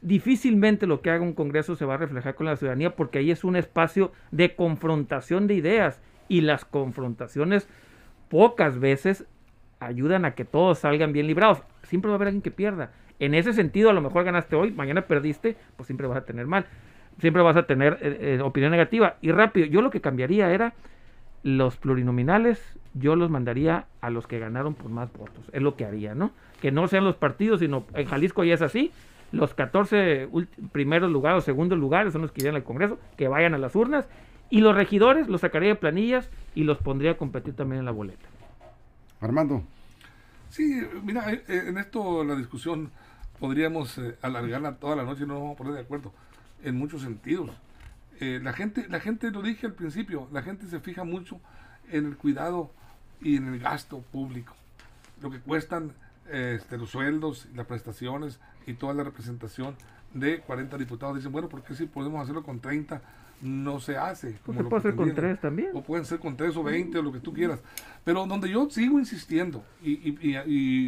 difícilmente 0.00 0.86
lo 0.86 1.02
que 1.02 1.10
haga 1.10 1.22
un 1.22 1.34
Congreso 1.34 1.76
se 1.76 1.84
va 1.84 1.94
a 1.94 1.98
reflejar 1.98 2.34
con 2.36 2.46
la 2.46 2.56
ciudadanía 2.56 2.96
porque 2.96 3.18
ahí 3.18 3.30
es 3.30 3.44
un 3.44 3.54
espacio 3.56 4.12
de 4.30 4.54
confrontación 4.56 5.46
de 5.46 5.54
ideas 5.54 6.00
y 6.28 6.40
las 6.40 6.64
confrontaciones 6.64 7.68
pocas 8.30 8.78
veces 8.78 9.26
ayudan 9.80 10.24
a 10.24 10.34
que 10.34 10.44
todos 10.46 10.78
salgan 10.78 11.12
bien 11.12 11.26
librados. 11.26 11.62
Siempre 11.82 12.08
va 12.08 12.14
a 12.14 12.16
haber 12.16 12.28
alguien 12.28 12.40
que 12.42 12.50
pierda. 12.50 12.92
En 13.18 13.34
ese 13.34 13.52
sentido, 13.52 13.90
a 13.90 13.92
lo 13.92 14.00
mejor 14.00 14.24
ganaste 14.24 14.56
hoy, 14.56 14.72
mañana 14.72 15.02
perdiste, 15.02 15.56
pues 15.76 15.86
siempre 15.86 16.06
vas 16.06 16.16
a 16.18 16.24
tener 16.24 16.46
mal. 16.46 16.66
Siempre 17.20 17.42
vas 17.42 17.56
a 17.56 17.66
tener 17.66 17.98
eh, 18.02 18.36
eh, 18.38 18.40
opinión 18.42 18.70
negativa. 18.72 19.16
Y 19.22 19.30
rápido, 19.32 19.66
yo 19.66 19.82
lo 19.82 19.90
que 19.90 20.00
cambiaría 20.00 20.50
era 20.52 20.74
los 21.42 21.76
plurinominales, 21.76 22.60
yo 22.94 23.16
los 23.16 23.30
mandaría 23.30 23.86
a 24.00 24.10
los 24.10 24.26
que 24.26 24.38
ganaron 24.38 24.74
por 24.74 24.90
más 24.90 25.12
votos. 25.12 25.44
Es 25.52 25.62
lo 25.62 25.76
que 25.76 25.84
haría, 25.84 26.14
¿no? 26.14 26.30
Que 26.60 26.72
no 26.72 26.88
sean 26.88 27.04
los 27.04 27.16
partidos, 27.16 27.60
sino 27.60 27.84
en 27.94 28.06
Jalisco 28.06 28.44
ya 28.44 28.54
es 28.54 28.62
así. 28.62 28.92
Los 29.30 29.52
14 29.54 30.28
ulti- 30.30 30.70
primeros 30.72 31.10
lugares 31.10 31.38
o 31.38 31.40
segundos 31.44 31.78
lugares 31.78 32.12
son 32.12 32.22
los 32.22 32.32
que 32.32 32.40
irían 32.42 32.54
al 32.56 32.64
Congreso, 32.64 32.98
que 33.16 33.28
vayan 33.28 33.54
a 33.54 33.58
las 33.58 33.74
urnas. 33.76 34.08
Y 34.50 34.60
los 34.60 34.74
regidores 34.74 35.28
los 35.28 35.40
sacaría 35.40 35.70
de 35.70 35.74
planillas 35.74 36.30
y 36.54 36.64
los 36.64 36.78
pondría 36.78 37.12
a 37.12 37.16
competir 37.16 37.54
también 37.54 37.80
en 37.80 37.84
la 37.86 37.90
boleta. 37.92 38.26
Armando, 39.20 39.62
Sí, 40.50 40.80
mira, 41.02 41.32
eh, 41.32 41.42
eh, 41.48 41.62
en 41.66 41.78
esto 41.78 42.22
la 42.22 42.36
discusión 42.36 42.90
podríamos 43.40 43.98
eh, 43.98 44.14
alargarla 44.22 44.76
toda 44.76 44.94
la 44.94 45.02
noche 45.02 45.24
y 45.24 45.26
no 45.26 45.34
nos 45.34 45.42
vamos 45.42 45.54
a 45.54 45.58
poner 45.58 45.72
de 45.74 45.80
acuerdo 45.80 46.12
en 46.64 46.76
muchos 46.76 47.02
sentidos. 47.02 47.50
Eh, 48.20 48.40
la 48.42 48.52
gente, 48.52 48.86
la 48.88 49.00
gente 49.00 49.30
lo 49.30 49.42
dije 49.42 49.66
al 49.66 49.74
principio, 49.74 50.28
la 50.32 50.42
gente 50.42 50.66
se 50.66 50.80
fija 50.80 51.04
mucho 51.04 51.40
en 51.90 52.06
el 52.06 52.16
cuidado 52.16 52.70
y 53.20 53.36
en 53.36 53.48
el 53.52 53.58
gasto 53.60 54.00
público, 54.12 54.54
lo 55.22 55.30
que 55.30 55.40
cuestan 55.40 55.92
eh, 56.28 56.56
este, 56.58 56.78
los 56.78 56.90
sueldos, 56.90 57.46
las 57.54 57.66
prestaciones 57.66 58.40
y 58.66 58.74
toda 58.74 58.94
la 58.94 59.04
representación 59.04 59.74
de 60.14 60.40
40 60.40 60.78
diputados. 60.78 61.16
Dicen, 61.16 61.32
bueno, 61.32 61.48
¿por 61.48 61.62
qué 61.62 61.74
si 61.74 61.86
podemos 61.86 62.22
hacerlo 62.22 62.42
con 62.42 62.60
30 62.60 63.02
no 63.42 63.80
se 63.80 63.96
hace? 63.98 64.38
Pues 64.44 64.56
como 64.56 64.58
se 64.58 64.62
lo 64.62 64.68
puede 64.70 64.78
hacer 64.80 64.94
con 64.94 65.04
pretendían? 65.06 65.32
tres 65.34 65.40
también. 65.42 65.70
O 65.74 65.82
pueden 65.82 66.04
ser 66.06 66.18
con 66.20 66.36
3 66.36 66.56
o 66.56 66.62
20 66.62 66.98
o 66.98 67.02
lo 67.02 67.12
que 67.12 67.20
tú 67.20 67.32
quieras. 67.34 67.60
Pero 68.04 68.24
donde 68.26 68.48
yo 68.48 68.70
sigo 68.70 68.98
insistiendo, 68.98 69.64
y, 69.82 69.90
y- 69.92 70.18
y- 70.22 70.36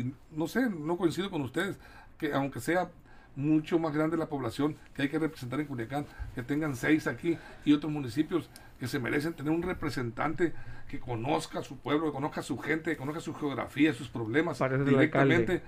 y 0.00 0.14
no 0.32 0.46
sé, 0.46 0.70
no 0.70 0.96
coincido 0.96 1.28
con 1.30 1.42
ustedes, 1.42 1.76
que 2.18 2.32
aunque 2.32 2.60
sea 2.60 2.88
mucho 3.36 3.78
más 3.78 3.94
grande 3.94 4.16
la 4.16 4.28
población 4.28 4.76
que 4.94 5.02
hay 5.02 5.08
que 5.08 5.18
representar 5.18 5.60
en 5.60 5.66
Culiacán, 5.66 6.06
que 6.34 6.42
tengan 6.42 6.74
seis 6.74 7.06
aquí 7.06 7.38
y 7.64 7.72
otros 7.74 7.92
municipios 7.92 8.48
que 8.80 8.88
se 8.88 8.98
merecen 8.98 9.34
tener 9.34 9.52
un 9.52 9.62
representante 9.62 10.52
que 10.88 10.98
conozca 10.98 11.60
a 11.60 11.62
su 11.62 11.76
pueblo, 11.78 12.06
que 12.06 12.12
conozca 12.12 12.40
a 12.40 12.44
su 12.44 12.58
gente, 12.58 12.90
que 12.90 12.96
conozca 12.96 13.20
su 13.20 13.34
geografía, 13.34 13.92
sus 13.92 14.08
problemas 14.08 14.58
Para 14.58 14.74
eso 14.74 14.82
es 14.82 14.88
el 14.88 14.94
directamente. 14.94 15.62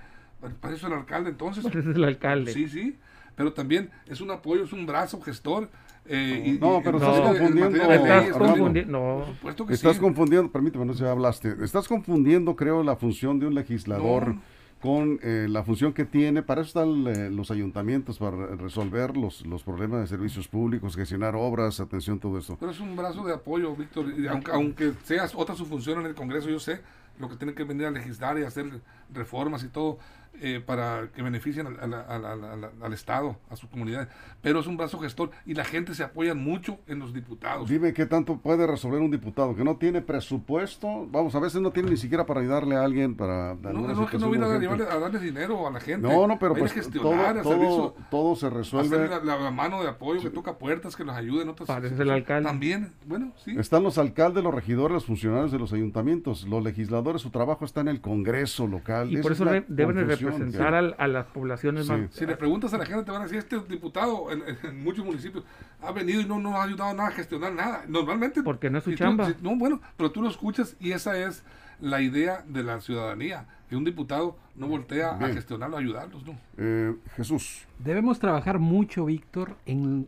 Para 0.61 0.73
eso 0.73 0.87
el 0.87 0.93
alcalde 0.93 1.29
entonces. 1.29 1.65
Ese 1.65 1.79
es 1.79 1.85
el 1.85 2.03
alcalde. 2.03 2.51
Sí, 2.53 2.67
sí, 2.69 2.97
pero 3.35 3.53
también 3.53 3.89
es 4.07 4.21
un 4.21 4.31
apoyo, 4.31 4.63
es 4.63 4.73
un 4.73 4.85
brazo 4.85 5.21
gestor. 5.21 5.69
eh, 6.11 6.43
y- 6.43 6.51
No, 6.59 6.81
pero 6.83 6.97
estás 6.97 7.19
confundiendo- 7.19 7.77
Estás 7.77 8.37
confundiendo. 8.37 8.91
No, 8.99 9.17
Por 9.25 9.27
supuesto 9.35 9.65
que 9.67 9.73
estás 9.73 9.95
sí. 9.95 10.01
confundiendo, 10.01 10.51
permíteme, 10.51 10.85
no 10.85 10.93
sé, 10.93 11.07
hablaste. 11.07 11.55
Estás 11.63 11.87
confundiendo, 11.87 12.55
creo, 12.55 12.81
la 12.83 12.95
función 12.95 13.37
de 13.37 13.45
un 13.45 13.53
legislador 13.53 14.29
No. 14.35 14.41
Con 14.81 15.19
eh, 15.23 15.47
la 15.49 15.63
función 15.63 15.93
que 15.93 16.05
tiene. 16.05 16.41
Para 16.41 16.61
eso 16.61 16.69
están 16.79 17.07
eh, 17.07 17.29
los 17.29 17.51
ayuntamientos, 17.51 18.17
para 18.19 18.31
re- 18.35 18.55
resolver 18.55 19.17
los, 19.17 19.45
los 19.45 19.63
problemas 19.63 19.99
de 20.01 20.07
servicios 20.07 20.47
públicos, 20.47 20.95
gestionar 20.95 21.35
obras, 21.35 21.79
atención, 21.79 22.19
todo 22.19 22.37
esto. 22.37 22.57
Pero 22.59 22.71
es 22.71 22.79
un 22.79 22.95
brazo 22.95 23.23
de 23.25 23.33
apoyo, 23.33 23.75
Víctor. 23.75 24.05
aunque, 24.29 24.51
aunque 24.51 24.93
sea 25.03 25.25
otra 25.35 25.55
su 25.55 25.65
función 25.65 25.99
en 25.99 26.05
el 26.05 26.15
Congreso, 26.15 26.49
yo 26.49 26.59
sé 26.59 26.81
lo 27.19 27.27
que 27.27 27.35
tiene 27.35 27.53
que 27.53 27.65
venir 27.65 27.85
a 27.87 27.91
legislar 27.91 28.39
y 28.39 28.43
hacer 28.43 28.65
reformas 29.13 29.63
y 29.63 29.67
todo 29.67 29.97
eh, 30.41 30.61
para 30.65 31.09
que 31.13 31.21
beneficien 31.21 31.67
al, 31.67 31.79
al- 31.81 31.93
al- 31.93 32.25
al- 32.25 32.43
al- 32.45 32.71
al 32.81 32.93
Estado, 32.93 33.35
a 33.49 33.57
su 33.57 33.67
comunidad. 33.67 34.07
Pero 34.41 34.61
es 34.61 34.67
un 34.67 34.77
brazo 34.77 34.97
gestor 34.99 35.31
y 35.45 35.53
la 35.53 35.65
gente 35.65 35.93
se 35.93 36.01
apoya 36.03 36.33
mucho 36.33 36.77
en 36.87 36.99
los 36.99 37.13
diputados. 37.13 37.67
Dime 37.67 37.93
qué 37.93 38.05
tanto 38.05 38.37
puede 38.37 38.65
resolver 38.65 39.01
un 39.01 39.11
diputado 39.11 39.53
que 39.53 39.65
no 39.65 39.75
tiene 39.75 40.01
presupuesto. 40.01 41.07
Vamos, 41.11 41.35
a 41.35 41.39
veces 41.41 41.59
no 41.61 41.71
tiene 41.71 41.89
ni 41.89 41.97
siquiera 41.97 42.25
para 42.25 42.39
ayudarle 42.39 42.77
a 42.77 42.83
alguien 42.85 43.15
para 43.15 43.55
No, 43.55 43.73
no, 43.73 44.03
es 44.05 44.09
que 44.11 44.17
no 44.17 44.29
viene 44.29 44.45
a, 44.45 44.57
llevarle- 44.59 44.87
a 44.89 44.97
darles 44.99 45.21
dinero 45.23 45.67
a 45.67 45.71
la 45.71 45.79
gente. 45.81 46.07
No, 46.07 46.25
no, 46.25 46.39
pero 46.39 46.53
pues 46.55 46.71
a 46.71 46.75
todo, 46.75 46.83
gestionar, 46.83 47.37
a 47.39 47.41
todo, 47.41 47.95
todo 48.09 48.35
se 48.37 48.49
resuelve. 48.49 49.09
la, 49.09 49.19
la- 49.19 49.37
la 49.39 49.51
mano 49.51 49.81
de 49.81 49.89
apoyo, 49.89 50.21
que 50.21 50.29
toca 50.29 50.57
puertas, 50.57 50.95
que 50.95 51.03
los 51.03 51.17
ayude 51.17 51.41
en 51.43 51.49
otras 51.49 51.83
es 51.83 51.99
el 51.99 52.11
alcalde. 52.11 52.47
También, 52.47 52.93
bueno, 53.05 53.33
sí. 53.43 53.55
Están 53.57 53.83
los 53.83 53.97
alcaldes, 53.97 54.41
los 54.41 54.53
regidores, 54.53 54.93
los 54.93 55.05
funcionarios 55.05 55.51
de 55.51 55.59
los 55.59 55.73
ayuntamientos, 55.73 56.47
los 56.47 56.63
legisladores, 56.63 57.21
su 57.21 57.29
trabajo 57.29 57.65
está 57.65 57.81
en 57.81 57.89
el 57.89 57.99
Congreso 57.99 58.67
local. 58.67 58.98
Y 59.05 59.17
por 59.17 59.31
es 59.31 59.39
eso 59.41 59.45
deben 59.67 59.95
representar 60.07 60.73
al- 60.73 60.95
a, 60.97 61.07
las 61.07 61.25
poblaciones 61.27 61.85
Sí. 61.85 61.91
más. 61.91 62.11
Si 62.13 62.25
le 62.25 62.35
preguntas 62.35 62.73
a 62.73 62.77
la 62.77 62.85
gente, 62.85 63.03
te 63.03 63.11
van 63.11 63.21
a 63.21 63.25
decir, 63.25 63.39
este 63.39 63.59
diputado 63.61 64.27
en, 64.31 64.43
muchos 64.83 65.05
municipios 65.05 65.43
ha 65.81 65.91
venido 65.91 66.21
y 66.21 66.25
no 66.25 66.39
nos 66.39 66.55
ha 66.55 66.63
ayudado 66.63 66.93
nada 66.93 67.09
a 67.09 67.11
gestionar 67.11 67.53
nada. 67.53 67.83
Normalmente... 67.87 68.41
Porque 68.43 68.69
no 68.69 68.77
es 68.79 68.83
su 68.83 68.91
tú- 68.91 68.97
chamba. 68.97 69.27
si- 69.27 69.35
no, 69.41 69.55
bueno, 69.55 69.79
pero 69.97 70.11
tú 70.11 70.21
lo 70.21 70.29
escuchas 70.29 70.75
y 70.79 70.91
esa 70.91 71.17
es 71.17 71.43
la 71.79 72.01
idea 72.01 72.43
de 72.47 72.63
la 72.63 72.81
ciudadanía, 72.81 73.45
que 73.69 73.75
un 73.77 73.85
diputado 73.85 74.35
no 74.55 74.67
voltea 74.67 75.11
a 75.11 75.27
gestionarlo, 75.29 75.77
a 75.77 75.79
ayudarlos, 75.79 76.25
¿no? 76.25 76.35
Eh, 76.57 76.93
Jesús, 77.15 77.65
Debemos 77.79 78.19
trabajar 78.19 78.59
mucho, 78.59 79.05
Víctor, 79.05 79.55
en 79.65 80.07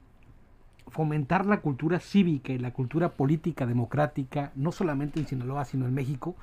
fomentar 0.88 1.46
la 1.46 1.62
cultura 1.62 2.00
cívica 2.02 2.52
y 2.52 2.58
la 2.58 2.72
cultura 2.74 3.14
política 3.14 3.66
democrática, 3.66 4.52
no 4.56 4.74
solamente 4.74 5.20
en 5.22 5.28
Sinaloa, 5.28 5.64
sino 5.64 5.86
en 5.86 5.94
México, 5.94 6.36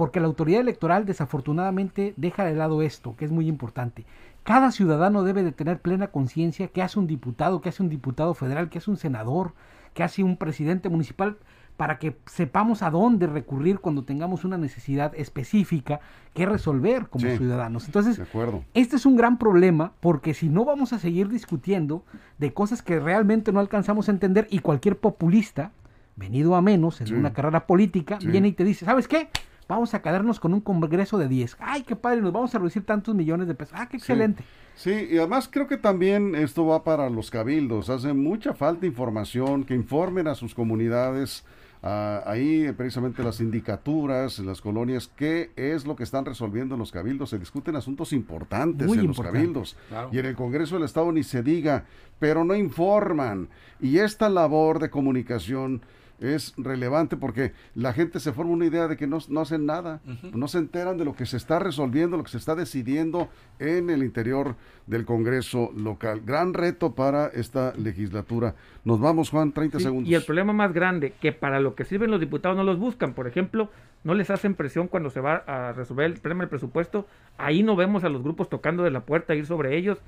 porque 0.00 0.18
la 0.18 0.28
autoridad 0.28 0.62
electoral 0.62 1.04
desafortunadamente 1.04 2.14
deja 2.16 2.42
de 2.46 2.54
lado 2.54 2.80
esto, 2.80 3.16
que 3.18 3.26
es 3.26 3.30
muy 3.30 3.46
importante. 3.48 4.06
Cada 4.44 4.72
ciudadano 4.72 5.24
debe 5.24 5.42
de 5.42 5.52
tener 5.52 5.78
plena 5.78 6.06
conciencia 6.06 6.68
que 6.68 6.80
hace 6.80 6.98
un 6.98 7.06
diputado, 7.06 7.60
que 7.60 7.68
hace 7.68 7.82
un 7.82 7.90
diputado 7.90 8.32
federal, 8.32 8.70
que 8.70 8.78
hace 8.78 8.90
un 8.90 8.96
senador, 8.96 9.52
que 9.92 10.02
hace 10.02 10.22
un 10.22 10.38
presidente 10.38 10.88
municipal, 10.88 11.36
para 11.76 11.98
que 11.98 12.16
sepamos 12.24 12.82
a 12.82 12.88
dónde 12.88 13.26
recurrir 13.26 13.80
cuando 13.80 14.02
tengamos 14.04 14.42
una 14.46 14.56
necesidad 14.56 15.12
específica 15.16 16.00
que 16.32 16.46
resolver 16.46 17.08
como 17.10 17.26
Sí, 17.26 17.36
ciudadanos. 17.36 17.84
Entonces, 17.84 18.16
de 18.16 18.22
acuerdo. 18.22 18.64
este 18.72 18.96
es 18.96 19.04
un 19.04 19.16
gran 19.16 19.36
problema 19.36 19.92
porque 20.00 20.32
si 20.32 20.48
no 20.48 20.64
vamos 20.64 20.94
a 20.94 20.98
seguir 20.98 21.28
discutiendo 21.28 22.04
de 22.38 22.54
cosas 22.54 22.80
que 22.80 23.00
realmente 23.00 23.52
no 23.52 23.60
alcanzamos 23.60 24.08
a 24.08 24.12
entender 24.12 24.46
y 24.50 24.60
cualquier 24.60 24.96
populista, 24.96 25.72
venido 26.16 26.54
a 26.56 26.62
menos 26.62 27.02
en 27.02 27.08
Sí. 27.08 27.12
una 27.12 27.34
carrera 27.34 27.66
política, 27.66 28.16
Sí. 28.18 28.28
viene 28.28 28.48
y 28.48 28.52
te 28.52 28.64
dice, 28.64 28.86
¿sabes 28.86 29.06
qué? 29.06 29.28
Vamos 29.70 29.94
a 29.94 30.02
quedarnos 30.02 30.40
con 30.40 30.52
un 30.52 30.60
congreso 30.60 31.16
de 31.16 31.28
10. 31.28 31.58
¡Ay, 31.60 31.84
qué 31.84 31.94
padre! 31.94 32.20
Nos 32.20 32.32
vamos 32.32 32.52
a 32.52 32.58
reducir 32.58 32.84
tantos 32.84 33.14
millones 33.14 33.46
de 33.46 33.54
pesos. 33.54 33.72
¡Ah, 33.78 33.88
qué 33.88 33.98
excelente! 33.98 34.42
Sí, 34.74 35.06
y 35.08 35.18
además 35.18 35.48
creo 35.48 35.68
que 35.68 35.76
también 35.76 36.34
esto 36.34 36.66
va 36.66 36.82
para 36.82 37.08
los 37.08 37.30
cabildos. 37.30 37.88
Hace 37.88 38.12
mucha 38.12 38.52
falta 38.52 38.84
información, 38.84 39.62
que 39.62 39.76
informen 39.76 40.26
a 40.26 40.34
sus 40.34 40.56
comunidades, 40.56 41.44
ah, 41.84 42.20
ahí 42.26 42.72
precisamente 42.76 43.22
las 43.22 43.36
sindicaturas, 43.36 44.40
las 44.40 44.60
colonias, 44.60 45.08
qué 45.14 45.52
es 45.54 45.86
lo 45.86 45.94
que 45.94 46.02
están 46.02 46.24
resolviendo 46.24 46.74
en 46.74 46.80
los 46.80 46.90
cabildos. 46.90 47.30
Se 47.30 47.38
discuten 47.38 47.76
asuntos 47.76 48.12
importantes 48.12 48.88
Muy 48.88 48.98
en 48.98 49.04
importante. 49.04 49.38
los 49.38 49.40
cabildos. 49.40 49.76
Claro. 49.88 50.08
Y 50.10 50.18
en 50.18 50.26
el 50.26 50.34
Congreso 50.34 50.74
del 50.74 50.84
Estado 50.84 51.12
ni 51.12 51.22
se 51.22 51.44
diga, 51.44 51.84
pero 52.18 52.42
no 52.42 52.56
informan. 52.56 53.48
Y 53.80 53.98
esta 53.98 54.28
labor 54.28 54.80
de 54.80 54.90
comunicación 54.90 55.82
es 56.20 56.54
relevante 56.56 57.16
porque 57.16 57.52
la 57.74 57.92
gente 57.92 58.20
se 58.20 58.32
forma 58.32 58.52
una 58.52 58.66
idea 58.66 58.86
de 58.88 58.96
que 58.96 59.06
no, 59.06 59.18
no 59.28 59.40
hacen 59.40 59.66
nada, 59.66 60.00
no 60.32 60.48
se 60.48 60.58
enteran 60.58 60.98
de 60.98 61.04
lo 61.04 61.14
que 61.14 61.26
se 61.26 61.36
está 61.36 61.58
resolviendo, 61.58 62.16
lo 62.16 62.24
que 62.24 62.30
se 62.30 62.36
está 62.38 62.54
decidiendo 62.54 63.28
en 63.58 63.90
el 63.90 64.02
interior 64.02 64.54
del 64.86 65.04
Congreso 65.06 65.72
local. 65.76 66.20
Gran 66.24 66.54
reto 66.54 66.94
para 66.94 67.26
esta 67.28 67.72
legislatura. 67.76 68.54
Nos 68.84 69.00
vamos, 69.00 69.30
Juan, 69.30 69.52
30 69.52 69.78
Sí, 69.78 69.84
segundos. 69.84 70.10
Y 70.10 70.14
el 70.14 70.22
problema 70.22 70.52
más 70.52 70.72
grande, 70.72 71.14
que 71.20 71.32
para 71.32 71.58
lo 71.60 71.74
que 71.74 71.84
sirven 71.84 72.10
los 72.10 72.20
diputados 72.20 72.56
no 72.56 72.64
los 72.64 72.78
buscan. 72.78 73.14
Por 73.14 73.26
ejemplo, 73.26 73.70
no 74.04 74.14
les 74.14 74.30
hacen 74.30 74.54
presión 74.54 74.88
cuando 74.88 75.10
se 75.10 75.20
va 75.20 75.36
a 75.46 75.72
resolver 75.72 76.06
el 76.06 76.20
problema 76.20 76.42
del 76.42 76.50
presupuesto. 76.50 77.06
Ahí 77.38 77.62
no 77.62 77.76
vemos 77.76 78.04
a 78.04 78.08
los 78.08 78.22
grupos 78.22 78.48
tocando 78.48 78.82
de 78.82 78.90
la 78.90 79.00
puerta, 79.00 79.34
ir 79.34 79.46
sobre 79.46 79.76
ellos. 79.76 79.98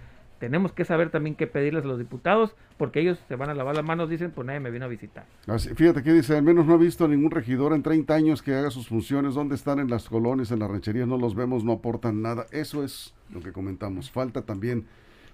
Tenemos 0.42 0.72
que 0.72 0.84
saber 0.84 1.10
también 1.10 1.36
qué 1.36 1.46
pedirles 1.46 1.84
a 1.84 1.86
los 1.86 2.00
diputados, 2.00 2.56
porque 2.76 2.98
ellos 2.98 3.16
se 3.28 3.36
van 3.36 3.48
a 3.48 3.54
lavar 3.54 3.76
las 3.76 3.84
manos, 3.84 4.10
dicen, 4.10 4.32
pues 4.32 4.44
nadie 4.44 4.58
me 4.58 4.72
vino 4.72 4.86
a 4.86 4.88
visitar. 4.88 5.24
Así- 5.46 5.72
fíjate 5.72 6.02
que 6.02 6.12
dice, 6.12 6.36
al 6.36 6.42
menos 6.42 6.66
no 6.66 6.74
ha 6.74 6.78
visto 6.78 7.06
ningún 7.06 7.30
regidor 7.30 7.72
en 7.74 7.84
30 7.84 8.12
años 8.12 8.42
que 8.42 8.52
haga 8.52 8.72
sus 8.72 8.88
funciones. 8.88 9.34
¿Dónde 9.34 9.54
están 9.54 9.78
en 9.78 9.88
las 9.88 10.08
colonias, 10.08 10.50
en 10.50 10.58
las 10.58 10.68
rancherías? 10.68 11.06
No 11.06 11.16
los 11.16 11.36
vemos, 11.36 11.62
no 11.62 11.70
aportan 11.74 12.22
nada. 12.22 12.46
Eso 12.50 12.82
es 12.82 13.14
lo 13.32 13.38
que 13.38 13.52
comentamos. 13.52 14.10
Falta 14.10 14.42
también, 14.42 14.84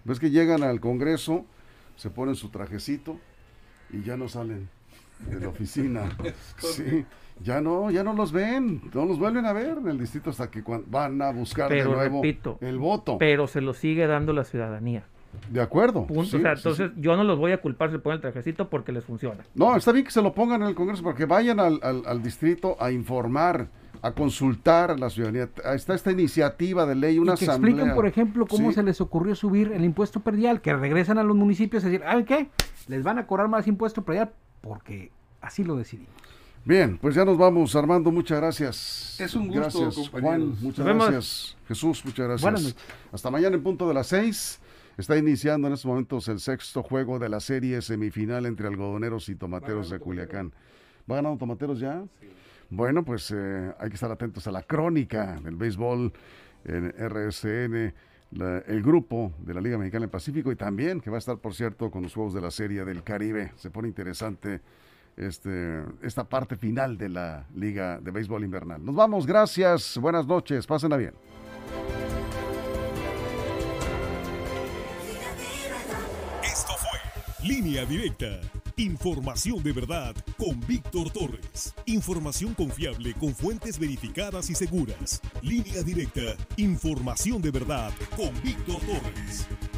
ves 0.05 0.21
que 0.21 0.29
llegan 0.29 0.63
al 0.63 0.79
Congreso, 0.79 1.47
se 1.97 2.11
ponen 2.11 2.35
su 2.35 2.51
trajecito 2.51 3.19
y 3.91 4.03
ya 4.03 4.19
no 4.19 4.29
salen 4.29 4.69
de 5.31 5.41
la 5.41 5.49
oficina. 5.49 6.03
Sí, 6.59 7.07
ya 7.43 7.61
no, 7.61 7.91
ya 7.91 8.03
no 8.05 8.13
los 8.13 8.33
ven, 8.33 8.81
no 8.95 9.05
los 9.07 9.19
vuelven 9.19 9.47
a 9.47 9.53
ver 9.53 9.79
en 9.79 9.89
el 9.89 9.99
distrito 9.99 10.31
hasta 10.31 10.51
que 10.51 10.63
van 10.87 11.21
a 11.23 11.31
buscar 11.33 11.69
Pero 11.69 11.91
de 11.91 11.97
nuevo 11.97 12.23
repito, 12.23 12.59
el 12.61 12.79
voto. 12.79 13.19
Pero 13.19 13.47
se 13.47 13.61
lo 13.61 13.75
sigue 13.75 14.07
dando 14.07 14.33
la 14.33 14.45
ciudadanía. 14.45 15.05
de 15.51 15.61
acuerdo. 15.61 16.07
Punto. 16.07 16.25
sí, 16.25 16.37
o 16.37 16.41
sea, 16.41 16.57
sí, 16.57 16.63
sí. 16.63 16.69
entonces 16.69 16.91
yo 17.01 17.17
no 17.17 17.25
los 17.25 17.39
voy 17.39 17.53
a 17.53 17.61
culpar 17.61 17.91
si 17.91 17.95
le 17.95 17.99
ponen 18.01 18.17
el 18.17 18.23
trajecito 18.23 18.69
porque 18.69 18.93
les 18.93 19.05
funciona. 19.05 19.45
No, 19.55 19.77
está 19.77 19.93
bien 19.93 20.05
que 20.05 20.11
se 20.11 20.23
lo 20.23 20.33
pongan 20.35 20.63
en 20.63 20.69
el 20.69 20.75
Congreso 20.75 21.03
porque 21.03 21.27
vayan 21.27 21.61
al, 21.61 21.79
al- 21.83 22.03
al 22.07 22.23
distrito 22.23 22.77
a 22.81 22.91
informar, 22.91 23.69
a 24.03 24.13
consultar 24.13 24.91
a 24.91 24.97
la 24.97 25.11
ciudadanía. 25.11 25.49
Está 25.75 25.95
esta 25.95 26.11
iniciativa 26.11 26.87
de 26.87 26.95
ley, 26.95 27.19
una 27.19 27.35
y 27.35 27.37
que 27.37 27.45
asamblea. 27.45 27.73
expliquen, 27.75 27.95
por 27.95 28.07
ejemplo, 28.07 28.47
cómo 28.47 28.69
Sí. 28.71 28.77
se 28.77 28.83
les 28.83 29.01
ocurrió 29.01 29.35
subir 29.35 29.73
el 29.73 29.85
impuesto 29.85 30.21
predial, 30.21 30.61
que 30.61 30.75
regresan 30.75 31.19
a 31.19 31.23
los 31.23 31.37
municipios 31.37 31.85
a 31.85 31.89
decir, 31.89 32.03
¿saben 32.05 32.25
qué? 32.25 32.49
Les 32.89 33.03
van 33.05 33.19
a 33.19 33.27
cobrar 33.27 33.49
más 33.49 33.67
impuesto 33.69 34.03
predial 34.03 34.31
porque 34.63 35.11
así 35.41 35.63
lo 35.63 35.77
decidimos. 35.77 36.13
Bien, 36.69 36.99
pues 36.99 37.15
ya 37.15 37.25
nos 37.25 37.39
vamos, 37.39 37.75
Armando, 37.75 38.11
muchas 38.13 38.39
gracias. 38.41 39.19
Es 39.19 39.35
un 39.35 39.47
gusto, 39.49 39.61
Gracias, 39.81 39.95
compañeros. 40.11 40.21
Juan, 40.21 40.57
muchas 40.63 40.85
gracias. 40.85 41.57
Jesús, 41.67 42.05
muchas 42.05 42.27
gracias. 42.27 42.43
Buenas 42.43 42.63
noches. 42.63 42.77
Hasta 43.11 43.31
mañana 43.31 43.57
en 43.57 43.63
punto 43.63 43.89
de 43.89 43.95
las 43.95 44.09
seis. 44.09 44.61
Está 44.99 45.17
iniciando 45.17 45.67
en 45.69 45.73
estos 45.73 45.87
momentos 45.87 46.29
el 46.29 46.41
sexto 46.41 46.83
juego 46.83 47.19
de 47.19 47.31
la 47.31 47.41
serie 47.41 47.81
semifinal 47.81 48.45
entre 48.45 48.69
algodoneros 48.69 49.31
y 49.31 49.35
tomateros 49.35 49.89
de 49.89 49.99
Culiacán. 49.99 50.53
¿Va 51.11 51.17
ganando 51.17 51.39
tomateros 51.39 51.81
ya? 51.81 52.05
Bueno, 52.69 53.03
pues 53.03 53.33
eh, 53.35 53.73
hay 53.79 53.89
que 53.89 53.95
estar 53.95 54.11
atentos 54.13 54.47
a 54.47 54.51
la 54.53 54.63
crónica 54.63 55.41
del 55.43 55.57
béisbol 55.57 56.13
en 56.67 56.93
RSN, 56.99 57.95
la- 58.33 58.59
el 58.67 58.83
grupo 58.83 59.33
de 59.39 59.55
la 59.55 59.63
Liga 59.63 59.79
Mexicana 59.79 60.03
del 60.03 60.11
Pacífico 60.11 60.53
y 60.53 60.57
también 60.57 61.01
que 61.01 61.09
va 61.09 61.17
a 61.17 61.19
estar, 61.21 61.39
por 61.39 61.55
cierto, 61.55 61.91
con 61.91 62.03
los 62.03 62.13
juegos 62.13 62.35
de 62.35 62.43
la 62.43 62.51
serie 62.51 62.85
del 62.85 63.03
Caribe. 63.03 63.53
Se 63.57 63.71
pone 63.71 63.89
interesante 63.89 64.61
este, 65.19 65.83
esta 66.03 66.25
parte 66.25 66.57
final 66.57 66.97
de 66.97 67.09
la 67.09 67.47
Liga 67.55 68.01
de 68.01 68.11
Béisbol 68.11 68.45
Invernal. 68.45 68.85
Nos 68.85 68.95
vamos, 68.95 69.27
gracias, 69.27 69.99
buenas 69.99 70.27
noches, 70.27 70.67
pásenla 70.67 70.97
bien. 70.97 71.15
Esto 76.43 76.73
fue 76.79 77.49
Línea 77.49 77.85
Directa. 77.85 78.41
Información 78.77 79.61
de 79.65 79.73
verdad 79.73 80.15
con 80.37 80.61
Víctor 80.69 81.11
Torres. 81.11 81.75
Información 81.87 82.55
confiable 82.55 83.13
con 83.15 83.35
fuentes 83.35 83.77
verificadas 83.77 84.51
y 84.51 84.55
seguras. 84.55 85.21
Línea 85.43 85.83
Directa. 85.83 86.37
Información 86.57 87.43
de 87.43 87.51
verdad 87.51 87.91
con 88.17 88.31
Víctor 88.41 88.81
Torres. 88.83 89.49